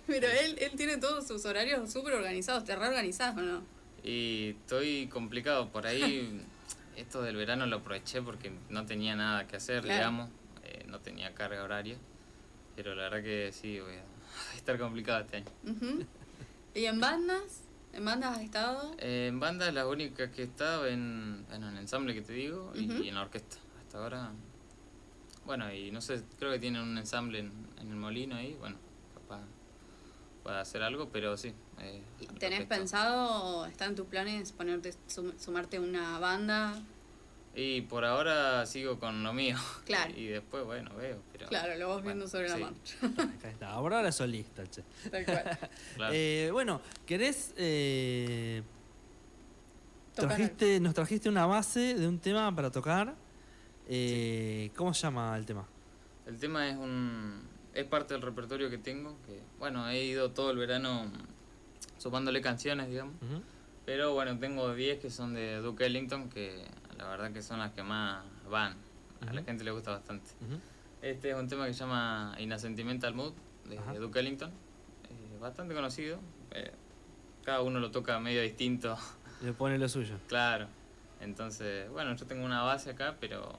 Pero 0.06 0.26
él, 0.26 0.56
él 0.58 0.72
tiene 0.76 0.98
todos 0.98 1.26
sus 1.26 1.44
horarios 1.44 1.90
súper 1.90 2.14
organizados, 2.14 2.64
te 2.64 2.74
reorganizados, 2.76 3.38
¿o 3.38 3.40
no? 3.40 3.62
Y 4.02 4.56
estoy 4.60 5.06
complicado. 5.06 5.68
Por 5.70 5.86
ahí, 5.86 6.42
esto 6.96 7.22
del 7.22 7.36
verano 7.36 7.66
lo 7.66 7.76
aproveché 7.76 8.20
porque 8.20 8.52
no 8.68 8.84
tenía 8.84 9.14
nada 9.14 9.46
que 9.46 9.56
hacer, 9.56 9.84
digamos. 9.84 10.28
Eh, 10.64 10.84
no 10.88 11.00
tenía 11.00 11.34
carga 11.34 11.62
horaria. 11.62 11.96
Pero 12.76 12.94
la 12.94 13.04
verdad 13.04 13.22
que 13.22 13.52
sí, 13.52 13.80
voy 13.80 13.94
a 13.94 14.04
estar 14.56 14.78
complicado 14.78 15.20
este 15.20 15.38
año. 15.38 15.46
¿Y 16.74 16.84
en 16.86 17.00
bandas? 17.00 17.62
¿En 17.92 18.04
bandas 18.04 18.36
has 18.36 18.42
estado? 18.42 18.94
Eh, 18.98 19.26
en 19.28 19.38
bandas 19.38 19.72
la 19.74 19.86
única 19.86 20.30
que 20.30 20.42
he 20.42 20.44
estado 20.44 20.86
en, 20.86 21.44
en 21.52 21.62
el 21.62 21.76
ensamble 21.76 22.14
que 22.14 22.22
te 22.22 22.32
digo 22.32 22.72
y, 22.74 23.08
en 23.08 23.14
la 23.14 23.22
orquesta. 23.22 23.58
Hasta 23.80 23.98
ahora, 23.98 24.32
bueno, 25.44 25.72
y 25.72 25.90
no 25.90 26.00
sé, 26.00 26.22
creo 26.38 26.50
que 26.52 26.58
tienen 26.58 26.82
un 26.82 26.96
ensamble 26.96 27.40
en, 27.40 27.52
en 27.80 27.90
el 27.90 27.96
molino 27.96 28.36
ahí, 28.36 28.56
bueno, 28.58 28.76
capaz 29.14 29.42
pueda 30.42 30.60
hacer 30.60 30.82
algo, 30.82 31.08
pero 31.10 31.36
sí. 31.36 31.54
Eh, 31.80 32.02
¿Tenés 32.38 32.66
pensado, 32.66 33.66
está 33.66 33.86
en 33.86 33.94
tus 33.94 34.06
planes 34.06 34.52
ponerte 34.52 34.94
sumarte 35.38 35.76
a 35.76 35.80
una 35.80 36.18
banda? 36.18 36.82
Y 37.54 37.82
por 37.82 38.04
ahora 38.04 38.64
sigo 38.64 38.98
con 38.98 39.22
lo 39.22 39.32
mío. 39.32 39.56
Claro. 39.84 40.12
Y 40.16 40.26
después, 40.26 40.64
bueno, 40.64 40.94
veo. 40.96 41.18
claro, 41.48 41.76
lo 41.76 41.88
vas 41.88 42.02
viendo 42.02 42.26
sobre 42.26 42.48
la 42.48 42.56
marcha. 42.56 42.96
Acá 43.36 43.50
está. 43.50 43.70
Ahora 43.70 44.06
es 44.06 44.14
solista, 44.14 44.66
che. 44.66 44.82
Tal 45.10 45.24
cual. 45.24 45.58
eh, 46.12 46.48
bueno, 46.52 46.80
¿querés. 47.04 47.54
Eh, 47.56 48.62
trajiste, 50.14 50.80
nos 50.80 50.94
trajiste 50.94 51.28
una 51.28 51.46
base 51.46 51.94
de 51.94 52.08
un 52.08 52.18
tema 52.18 52.54
para 52.54 52.70
tocar. 52.70 53.14
Eh, 53.88 54.70
¿Cómo 54.76 54.94
se 54.94 55.02
llama 55.02 55.36
el 55.36 55.44
tema? 55.44 55.66
El 56.26 56.38
tema 56.38 56.68
es 56.68 56.76
un 56.76 57.52
es 57.74 57.84
parte 57.84 58.14
del 58.14 58.22
repertorio 58.22 58.70
que 58.70 58.78
tengo, 58.78 59.16
que 59.26 59.40
bueno, 59.58 59.88
he 59.88 60.04
ido 60.04 60.30
todo 60.30 60.50
el 60.50 60.58
verano 60.58 61.10
sumándole 61.98 62.40
canciones, 62.40 62.88
digamos. 62.88 63.14
Pero 63.84 64.14
bueno, 64.14 64.38
tengo 64.38 64.74
10 64.74 65.00
que 65.00 65.10
son 65.10 65.34
de 65.34 65.56
Duke 65.56 65.86
Ellington, 65.86 66.28
que 66.28 66.64
la 67.02 67.08
verdad 67.08 67.32
que 67.32 67.42
son 67.42 67.58
las 67.58 67.72
que 67.72 67.82
más 67.82 68.24
van. 68.48 68.76
A 69.28 69.32
la 69.32 69.42
gente 69.42 69.64
le 69.64 69.70
gusta 69.72 69.90
bastante. 69.90 70.30
Este 71.00 71.30
es 71.30 71.36
un 71.36 71.48
tema 71.48 71.66
que 71.66 71.72
se 71.72 71.80
llama 71.80 72.36
In 72.38 72.52
a 72.52 72.58
Sentimental 72.58 73.14
Mood, 73.14 73.32
de 73.64 73.98
Duke 73.98 74.20
Ellington. 74.20 74.50
Eh, 74.50 75.38
bastante 75.40 75.74
conocido. 75.74 76.18
Eh, 76.52 76.72
cada 77.44 77.62
uno 77.62 77.80
lo 77.80 77.90
toca 77.90 78.18
medio 78.20 78.40
distinto. 78.40 78.96
Le 79.42 79.52
pone 79.52 79.78
lo 79.78 79.88
suyo. 79.88 80.14
Claro. 80.28 80.68
Entonces, 81.20 81.90
bueno, 81.90 82.14
yo 82.16 82.26
tengo 82.26 82.44
una 82.44 82.62
base 82.62 82.90
acá, 82.90 83.16
pero 83.20 83.50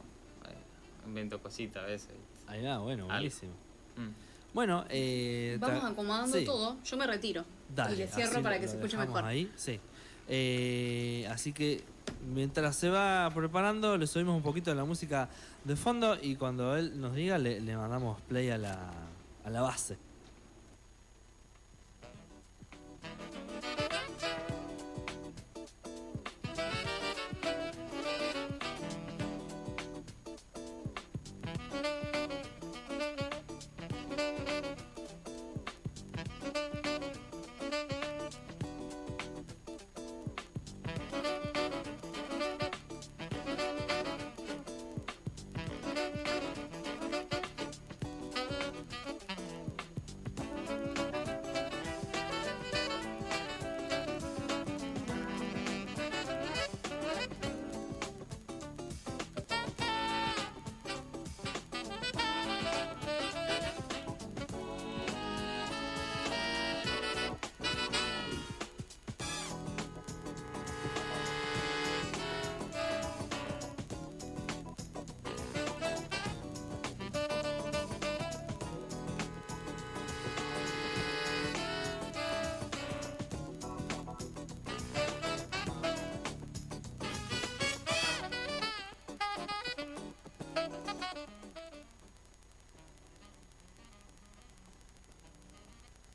eh, 0.45 1.05
invento 1.05 1.41
cositas 1.41 1.83
a 1.83 1.85
veces. 1.85 2.11
Ahí 2.47 2.63
va, 2.63 2.77
bueno, 2.77 3.05
buenísimo. 3.07 3.53
Mm. 3.95 4.53
Bueno, 4.53 4.85
eh, 4.89 5.57
vamos 5.59 5.83
acomodando 5.83 6.43
todo. 6.43 6.77
Yo 6.83 6.97
me 6.97 7.07
retiro. 7.07 7.43
y 7.91 7.95
le 7.95 8.07
cierro 8.07 8.41
para 8.41 8.59
que 8.59 8.67
se 8.67 8.75
escuche 8.75 8.97
mejor. 8.97 9.25
Ahí, 9.25 9.51
sí. 9.55 9.79
Eh, 10.27 11.27
así 11.29 11.51
que 11.51 11.83
mientras 12.33 12.75
se 12.75 12.89
va 12.89 13.29
preparando, 13.33 13.97
le 13.97 14.07
subimos 14.07 14.35
un 14.35 14.43
poquito 14.43 14.71
de 14.71 14.75
la 14.75 14.85
música 14.85 15.29
de 15.63 15.75
fondo 15.75 16.17
y 16.21 16.35
cuando 16.35 16.75
él 16.75 16.99
nos 16.99 17.15
diga, 17.15 17.37
le, 17.37 17.59
le 17.61 17.75
mandamos 17.75 18.21
play 18.21 18.49
a 18.49 18.57
la, 18.57 18.91
a 19.43 19.49
la 19.49 19.61
base. 19.61 19.97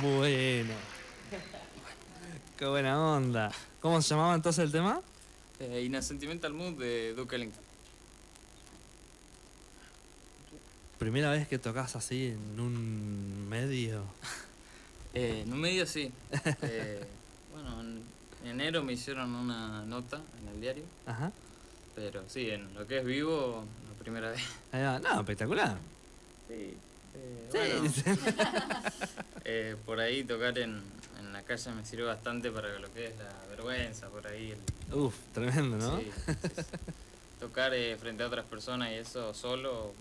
Bueno. 0.00 0.72
Qué 2.56 2.66
buena 2.66 2.98
onda. 2.98 3.50
¿Cómo 3.80 4.00
se 4.00 4.10
llamaba 4.10 4.34
entonces 4.34 4.64
el 4.64 4.72
tema? 4.72 5.00
Eh, 5.60 5.82
In 5.84 5.96
a 5.96 6.02
Sentimental 6.02 6.52
Mood 6.54 6.78
de 6.78 7.14
Duke 7.14 7.36
Ellington. 7.36 7.62
¿Primera 10.98 11.30
vez 11.30 11.48
que 11.48 11.58
tocas 11.58 11.96
así 11.96 12.28
en 12.28 12.60
un 12.60 13.48
medio? 13.48 14.04
Eh, 15.14 15.42
en 15.44 15.52
un 15.52 15.60
medio 15.60 15.84
sí. 15.86 16.10
Eh, 16.62 17.04
bueno, 17.52 17.82
en 17.82 18.02
enero 18.46 18.82
me 18.82 18.94
hicieron 18.94 19.34
una 19.34 19.84
nota 19.84 20.22
en 20.40 20.48
el 20.48 20.58
diario. 20.58 20.84
Ajá. 21.04 21.30
Pero 21.94 22.24
sí, 22.28 22.48
en 22.48 22.72
lo 22.72 22.86
que 22.86 23.00
es 23.00 23.04
vivo, 23.04 23.62
la 23.90 24.02
primera 24.02 24.30
vez. 24.30 24.40
no, 24.72 25.20
espectacular. 25.20 25.76
Sí. 26.48 26.74
Eh, 27.14 27.90
sí. 27.92 28.02
eh, 29.44 29.76
por 29.84 30.00
ahí 30.00 30.24
tocar 30.24 30.58
en, 30.58 30.82
en, 31.18 31.32
la 31.32 31.42
calle 31.42 31.70
me 31.72 31.84
sirve 31.84 32.04
bastante 32.04 32.50
para 32.50 32.78
lo 32.78 32.92
que 32.92 33.06
es 33.06 33.12
la 33.18 33.48
vergüenza, 33.50 34.08
por 34.08 34.26
ahí. 34.26 34.52
El... 34.52 34.94
Uf, 34.94 35.14
tremendo, 35.32 35.76
¿no? 35.76 35.98
Sí, 35.98 36.10
Tocar 37.40 37.74
eh, 37.74 37.96
frente 37.96 38.22
a 38.22 38.28
otras 38.28 38.46
personas 38.46 38.90
y 38.90 38.94
eso 38.94 39.34
solo 39.34 39.92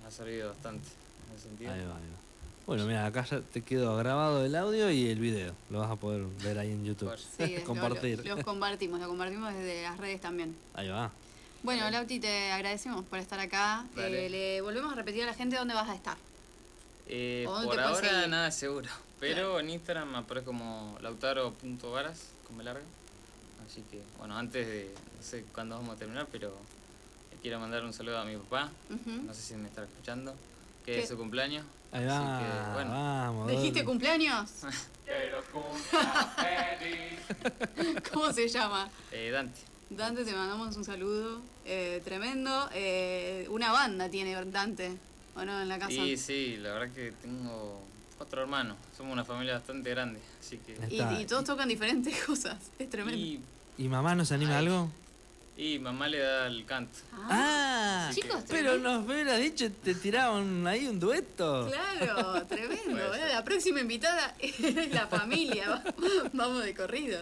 me 0.00 0.08
ha 0.08 0.10
servido 0.10 0.48
bastante 0.48 0.88
en 1.28 1.36
ese 1.36 1.48
sentido. 1.48 1.72
Ahí 1.72 1.80
va, 1.80 1.96
ahí 1.96 2.02
va. 2.02 2.22
Bueno, 2.66 2.86
mira, 2.86 3.06
acá 3.06 3.24
ya 3.24 3.40
te 3.40 3.60
quedó 3.62 3.96
grabado 3.96 4.44
el 4.44 4.54
audio 4.54 4.90
y 4.90 5.08
el 5.08 5.18
video. 5.18 5.52
Lo 5.68 5.80
vas 5.80 5.90
a 5.90 5.96
poder 5.96 6.22
ver 6.42 6.58
ahí 6.58 6.70
en 6.70 6.84
YouTube. 6.84 7.12
Sí, 7.36 7.56
Compartir. 7.66 8.24
Lo, 8.24 8.36
los 8.36 8.44
compartimos, 8.44 9.00
lo 9.00 9.08
compartimos 9.08 9.52
desde 9.52 9.82
las 9.82 9.98
redes 9.98 10.20
también. 10.20 10.56
Ahí 10.74 10.88
va. 10.88 11.10
Bueno, 11.62 11.88
Lauti, 11.90 12.18
te 12.18 12.50
agradecemos 12.50 13.04
por 13.04 13.20
estar 13.20 13.38
acá. 13.38 13.84
Eh, 13.96 14.28
le 14.28 14.60
volvemos 14.62 14.92
a 14.92 14.96
repetir 14.96 15.22
a 15.22 15.26
la 15.26 15.34
gente 15.34 15.56
dónde 15.56 15.74
vas 15.74 15.88
a 15.88 15.94
estar. 15.94 16.16
Eh, 17.06 17.44
por 17.46 17.78
ahora 17.78 18.26
nada 18.26 18.50
seguro. 18.50 18.88
Pero 19.20 19.60
en 19.60 19.70
Instagram 19.70 20.10
me 20.10 20.18
aparece 20.18 20.46
como 20.46 20.98
lautaro.varas, 21.00 22.30
como 22.46 22.62
larga. 22.62 22.82
Así 23.66 23.82
que, 23.90 24.02
bueno, 24.18 24.36
antes 24.36 24.66
de, 24.66 24.92
no 25.16 25.22
sé 25.22 25.44
cuándo 25.54 25.76
vamos 25.76 25.94
a 25.94 25.98
terminar, 25.98 26.26
pero 26.30 26.52
quiero 27.40 27.60
mandar 27.60 27.84
un 27.84 27.92
saludo 27.92 28.18
a 28.18 28.24
mi 28.24 28.36
papá. 28.36 28.70
No 29.06 29.32
sé 29.32 29.40
si 29.40 29.54
me 29.54 29.68
está 29.68 29.84
escuchando. 29.84 30.34
Que 30.84 31.00
es 31.00 31.08
su 31.08 31.16
cumpleaños. 31.16 31.64
Ahí 31.92 32.04
va, 32.04 32.38
Así 32.38 32.44
que, 32.44 32.72
bueno. 32.72 32.90
vamos. 32.90 33.48
¿Dijiste 33.48 33.84
cumpleaños? 33.84 34.50
¿Cómo 38.12 38.32
se 38.32 38.48
llama? 38.48 38.88
Eh, 39.10 39.30
Dante. 39.30 39.60
Dante, 39.90 40.24
te 40.24 40.32
mandamos 40.32 40.76
un 40.76 40.84
saludo. 40.84 41.42
Eh, 41.64 42.00
tremendo. 42.04 42.68
Eh, 42.72 43.46
una 43.50 43.72
banda 43.72 44.08
tiene 44.08 44.34
Dante, 44.46 44.96
¿o 45.34 45.44
no? 45.44 45.60
En 45.60 45.68
la 45.68 45.78
casa. 45.78 45.90
Sí, 45.90 46.16
sí, 46.16 46.56
la 46.58 46.72
verdad 46.72 46.94
que 46.94 47.12
tengo 47.12 47.82
otro 48.18 48.42
hermano. 48.42 48.76
Somos 48.96 49.12
una 49.12 49.24
familia 49.24 49.54
bastante 49.54 49.90
grande, 49.90 50.20
así 50.40 50.58
que... 50.58 50.76
Y, 50.90 51.24
todos 51.26 51.44
tocan 51.44 51.68
diferentes 51.68 52.22
cosas. 52.26 52.58
Es 52.78 52.88
tremendo. 52.88 53.40
¿Y, 53.78 53.88
mamá 53.88 54.14
nos 54.14 54.32
anima 54.32 54.58
algo? 54.58 54.90
Y 55.56 55.78
mamá 55.78 56.08
le 56.08 56.18
da 56.18 56.46
el 56.46 56.64
canto. 56.64 56.98
Ah, 57.12 58.10
chicos, 58.14 58.42
pero 58.48 58.78
nos 58.78 59.06
hubiera 59.06 59.36
dicho, 59.36 59.70
te 59.70 59.94
tiraban 59.94 60.66
ahí 60.66 60.86
un 60.86 60.98
dueto. 60.98 61.68
Claro, 61.68 62.46
tremendo. 62.48 63.16
la 63.16 63.44
próxima 63.44 63.80
invitada 63.80 64.34
es 64.40 64.92
la 64.92 65.06
familia. 65.08 65.82
Vamos 66.32 66.64
de 66.64 66.74
corrido. 66.74 67.20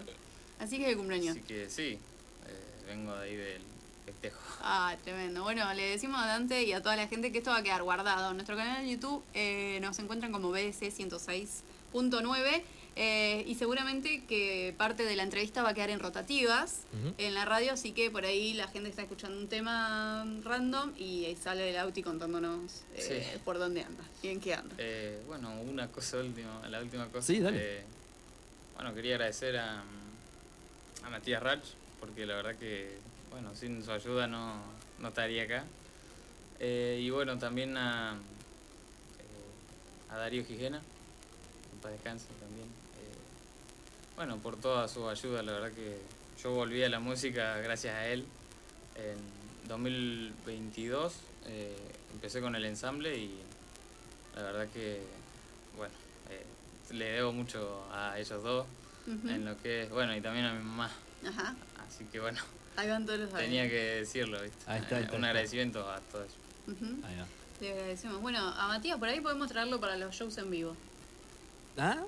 Así 0.61 0.79
que 0.79 0.89
de 0.89 0.97
cumpleaños. 0.97 1.37
Así 1.37 1.45
que 1.47 1.69
sí, 1.69 1.99
eh, 2.47 2.85
vengo 2.87 3.17
de 3.17 3.25
ahí 3.25 3.35
del 3.35 3.63
festejo. 4.13 4.39
Ah, 4.61 4.97
tremendo. 5.03 5.43
Bueno, 5.43 5.73
le 5.75 5.91
decimos 5.91 6.21
a 6.21 6.27
Dante 6.27 6.65
y 6.65 6.73
a 6.73 6.83
toda 6.83 6.97
la 6.97 7.09
gente 7.09 7.33
que 7.33 7.39
esto 7.39 7.51
va 7.51 7.59
a 7.59 7.63
quedar 7.63 7.83
guardado. 7.83 8.31
En 8.31 8.37
nuestro 8.37 8.57
canal 8.57 8.85
de 8.85 8.91
YouTube 8.91 9.23
eh, 9.35 9.79
nos 9.81 9.99
encuentran 9.99 10.33
como 10.33 10.51
BDC 10.51 10.93
106.9. 10.93 12.63
Eh, 12.97 13.45
y 13.47 13.55
seguramente 13.55 14.25
que 14.25 14.75
parte 14.77 15.05
de 15.05 15.15
la 15.17 15.23
entrevista 15.23 15.63
va 15.63 15.71
a 15.71 15.75
quedar 15.75 15.91
en 15.91 16.01
rotativas 16.01 16.83
en 17.19 17.35
la 17.35 17.45
radio, 17.45 17.73
así 17.73 17.93
que 17.93 18.11
por 18.11 18.25
ahí 18.25 18.53
la 18.53 18.67
gente 18.69 18.91
está 18.91 19.03
escuchando 19.03 19.39
un 19.39 19.49
tema 19.49 20.27
random 20.43 20.93
y 20.99 21.35
sale 21.41 21.71
el 21.71 21.79
Auti 21.79 22.03
contándonos 22.03 22.83
eh, 22.97 23.39
por 23.45 23.59
dónde 23.59 23.85
anda 23.85 24.03
y 24.23 24.29
en 24.29 24.41
qué 24.41 24.55
anda. 24.55 24.75
Eh, 24.77 25.23
bueno, 25.29 25.51
una 25.63 25.89
cosa 25.89 26.19
última, 26.19 26.69
la 26.69 26.81
última 26.81 27.07
cosa. 27.07 27.29
Sí, 27.29 27.41
dale. 27.41 27.85
bueno, 28.75 28.93
quería 28.93 29.15
agradecer 29.15 29.57
a, 29.57 29.83
a 31.05 31.11
Matías 31.11 31.43
Rach, 31.43 31.65
porque 32.01 32.27
la 32.27 32.35
verdad 32.35 32.57
que, 32.57 32.99
bueno, 33.31 33.55
sin 33.55 33.83
su 33.85 33.93
ayuda 33.93 34.27
no, 34.27 34.55
no 34.99 35.09
estaría 35.09 35.45
acá. 35.45 35.65
y 36.61 37.09
bueno, 37.11 37.39
también 37.39 37.77
a, 37.77 38.17
a 40.11 40.17
Darío 40.17 40.45
Gijena, 40.45 40.81
para 41.83 41.95
descanso 41.95 42.27
también 42.41 42.81
bueno, 44.21 44.37
por 44.37 44.57
toda 44.57 44.87
su 44.87 45.09
ayuda, 45.09 45.43
la 45.43 45.53
verdad 45.53 45.73
que 45.73 45.97
yo 46.43 46.51
volví 46.51 46.85
a 46.85 46.91
la 46.91 47.01
música 47.01 47.57
gracias 47.57 47.95
a 47.95 48.07
él. 48.07 48.27
En 48.95 49.17
2022 49.67 51.15
eh, 51.47 51.75
empecé 52.13 52.43
con 52.43 52.55
el 52.55 52.67
ensamble 52.67 53.17
y 53.17 53.35
la 54.37 54.43
verdad 54.43 54.69
que, 54.75 55.01
bueno, 55.75 55.95
eh, 56.29 56.45
le 56.93 57.13
debo 57.13 57.33
mucho 57.33 57.83
a 57.95 58.19
ellos 58.19 58.43
dos 58.43 58.67
en 59.07 59.47
lo 59.47 59.57
que 59.63 59.85
es, 59.85 59.91
bueno, 59.91 60.15
y 60.15 60.21
también 60.21 60.45
a 60.45 60.53
mi 60.53 60.63
mamá. 60.65 60.91
Ajá. 61.27 61.57
Así 61.89 62.05
que 62.13 62.21
bueno, 62.21 62.43
tenía 63.37 63.69
que 63.69 63.77
decirlo, 64.01 64.43
¿viste? 64.43 64.59
Ahí 64.67 64.81
está, 64.81 65.17
Un 65.17 65.25
agradecimiento 65.25 65.89
a 65.89 66.01
todos 66.01 66.33
Ahí 66.69 67.17
va. 67.17 67.27
Le 67.61 67.73
agradecemos. 67.73 68.21
Bueno, 68.23 68.39
a 68.39 68.69
Matías 68.69 68.99
por 68.99 69.09
ahí 69.09 69.21
podemos 69.21 69.49
traerlo 69.49 69.81
para 69.81 69.97
los 69.97 70.15
shows 70.15 70.39
en 70.39 70.51
vivo. 70.51 70.77
¿Ah? 71.77 71.99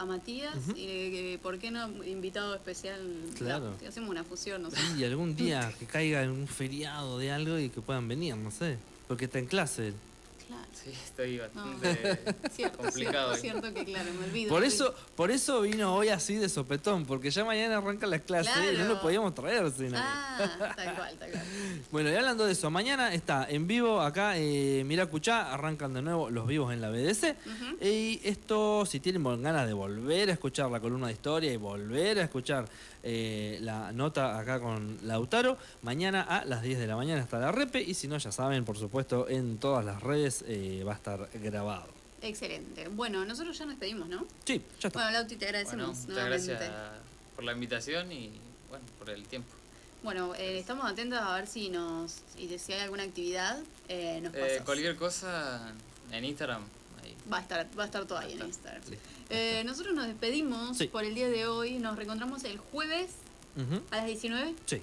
a 0.00 0.06
Matías 0.06 0.56
y 0.76 1.36
por 1.42 1.58
qué 1.58 1.70
no 1.70 1.86
invitado 2.04 2.54
especial. 2.54 3.00
Claro. 3.36 3.76
hacemos 3.86 4.08
una 4.08 4.24
fusión, 4.24 4.62
no 4.62 4.70
sé. 4.70 4.78
Y 4.96 5.04
algún 5.04 5.36
día 5.36 5.70
que 5.78 5.84
caiga 5.84 6.22
en 6.22 6.30
un 6.30 6.48
feriado 6.48 7.18
de 7.18 7.30
algo 7.30 7.58
y 7.58 7.68
que 7.68 7.82
puedan 7.82 8.08
venir, 8.08 8.34
no 8.34 8.50
sé. 8.50 8.78
Porque 9.08 9.26
está 9.26 9.38
en 9.38 9.46
clase. 9.46 9.92
Sí, 10.72 10.90
estoy 10.90 11.38
bastante 11.38 12.20
complicado. 12.76 13.34
Cierto, 13.36 13.72
que 13.74 13.84
claro, 13.84 14.10
me 14.18 14.24
olvido. 14.26 14.48
Por 14.48 14.64
eso, 14.64 14.94
por 15.14 15.30
eso 15.30 15.60
vino 15.62 15.94
hoy 15.94 16.08
así 16.08 16.36
de 16.36 16.48
sopetón, 16.48 17.04
porque 17.04 17.30
ya 17.30 17.44
mañana 17.44 17.78
arrancan 17.78 18.10
las 18.10 18.22
clases 18.22 18.54
y 18.74 18.78
no 18.78 18.84
lo 18.84 19.00
podíamos 19.00 19.34
traer 19.34 19.70
sin 19.70 19.94
Ah, 19.94 20.74
tal 20.76 20.94
cual, 20.96 21.16
tal 21.18 21.30
cual. 21.30 21.44
Bueno, 21.90 22.10
y 22.10 22.14
hablando 22.14 22.46
de 22.46 22.52
eso, 22.52 22.70
mañana 22.70 23.12
está 23.12 23.46
en 23.48 23.66
vivo 23.66 24.00
acá, 24.00 24.36
eh, 24.38 24.82
Miracuchá, 24.84 25.52
arrancan 25.52 25.92
de 25.92 26.02
nuevo 26.02 26.30
los 26.30 26.46
vivos 26.46 26.72
en 26.72 26.80
la 26.80 26.90
BDC. 26.90 27.36
Y 27.82 28.20
esto, 28.24 28.86
si 28.86 29.00
tienen 29.00 29.22
ganas 29.42 29.66
de 29.66 29.72
volver 29.72 30.30
a 30.30 30.32
escuchar 30.32 30.70
la 30.70 30.80
columna 30.80 31.08
de 31.08 31.12
historia 31.14 31.52
y 31.52 31.56
volver 31.56 32.18
a 32.20 32.22
escuchar 32.22 32.66
eh, 33.02 33.58
la 33.62 33.92
nota 33.92 34.38
acá 34.38 34.60
con 34.60 34.98
Lautaro. 35.02 35.56
Mañana 35.82 36.22
a 36.22 36.44
las 36.44 36.62
10 36.62 36.78
de 36.78 36.86
la 36.86 36.96
mañana 36.96 37.22
está 37.22 37.38
la 37.38 37.52
repe 37.52 37.80
y 37.80 37.94
si 37.94 38.08
no, 38.08 38.18
ya 38.18 38.32
saben, 38.32 38.64
por 38.64 38.76
supuesto, 38.78 39.28
en 39.28 39.58
todas 39.58 39.84
las 39.84 40.02
redes 40.02 40.44
eh, 40.46 40.82
va 40.86 40.92
a 40.92 40.96
estar 40.96 41.28
grabado. 41.34 41.88
Excelente. 42.22 42.88
Bueno, 42.88 43.24
nosotros 43.24 43.56
ya 43.56 43.64
nos 43.66 43.76
pedimos, 43.76 44.08
¿no? 44.08 44.26
Sí, 44.44 44.62
ya 44.80 44.88
está. 44.88 44.98
Bueno, 44.98 45.10
Lauti, 45.12 45.36
te 45.36 45.46
agradecemos. 45.46 46.06
muchas 46.06 46.26
gracias 46.26 46.62
por 47.34 47.44
la 47.44 47.52
invitación 47.52 48.12
y 48.12 48.32
bueno, 48.68 48.84
por 48.98 49.08
el 49.10 49.26
tiempo. 49.26 49.48
Bueno, 50.02 50.34
eh, 50.34 50.58
estamos 50.58 50.90
atentos 50.90 51.18
a 51.18 51.34
ver 51.34 51.46
si 51.46 51.68
nos 51.68 52.22
si 52.36 52.72
hay 52.72 52.80
alguna 52.80 53.02
actividad, 53.02 53.58
nos 54.22 54.32
cualquier 54.64 54.96
cosa 54.96 55.72
en 56.12 56.24
Instagram. 56.24 56.62
Va 57.32 57.38
a 57.38 57.40
estar, 57.40 57.68
va 57.78 57.82
a 57.84 57.86
estar 57.86 58.04
todo 58.06 58.18
ahí 58.18 58.32
en 58.32 58.46
Instagram. 58.46 58.82
Eh, 59.30 59.62
nosotros 59.64 59.94
nos 59.94 60.06
despedimos 60.06 60.78
por 60.90 61.04
el 61.04 61.14
día 61.14 61.28
de 61.28 61.46
hoy. 61.46 61.78
Nos 61.78 61.96
reencontramos 61.96 62.44
el 62.44 62.58
jueves 62.58 63.10
a 63.90 63.96
las 63.96 64.06
19. 64.06 64.54
Sí. 64.66 64.80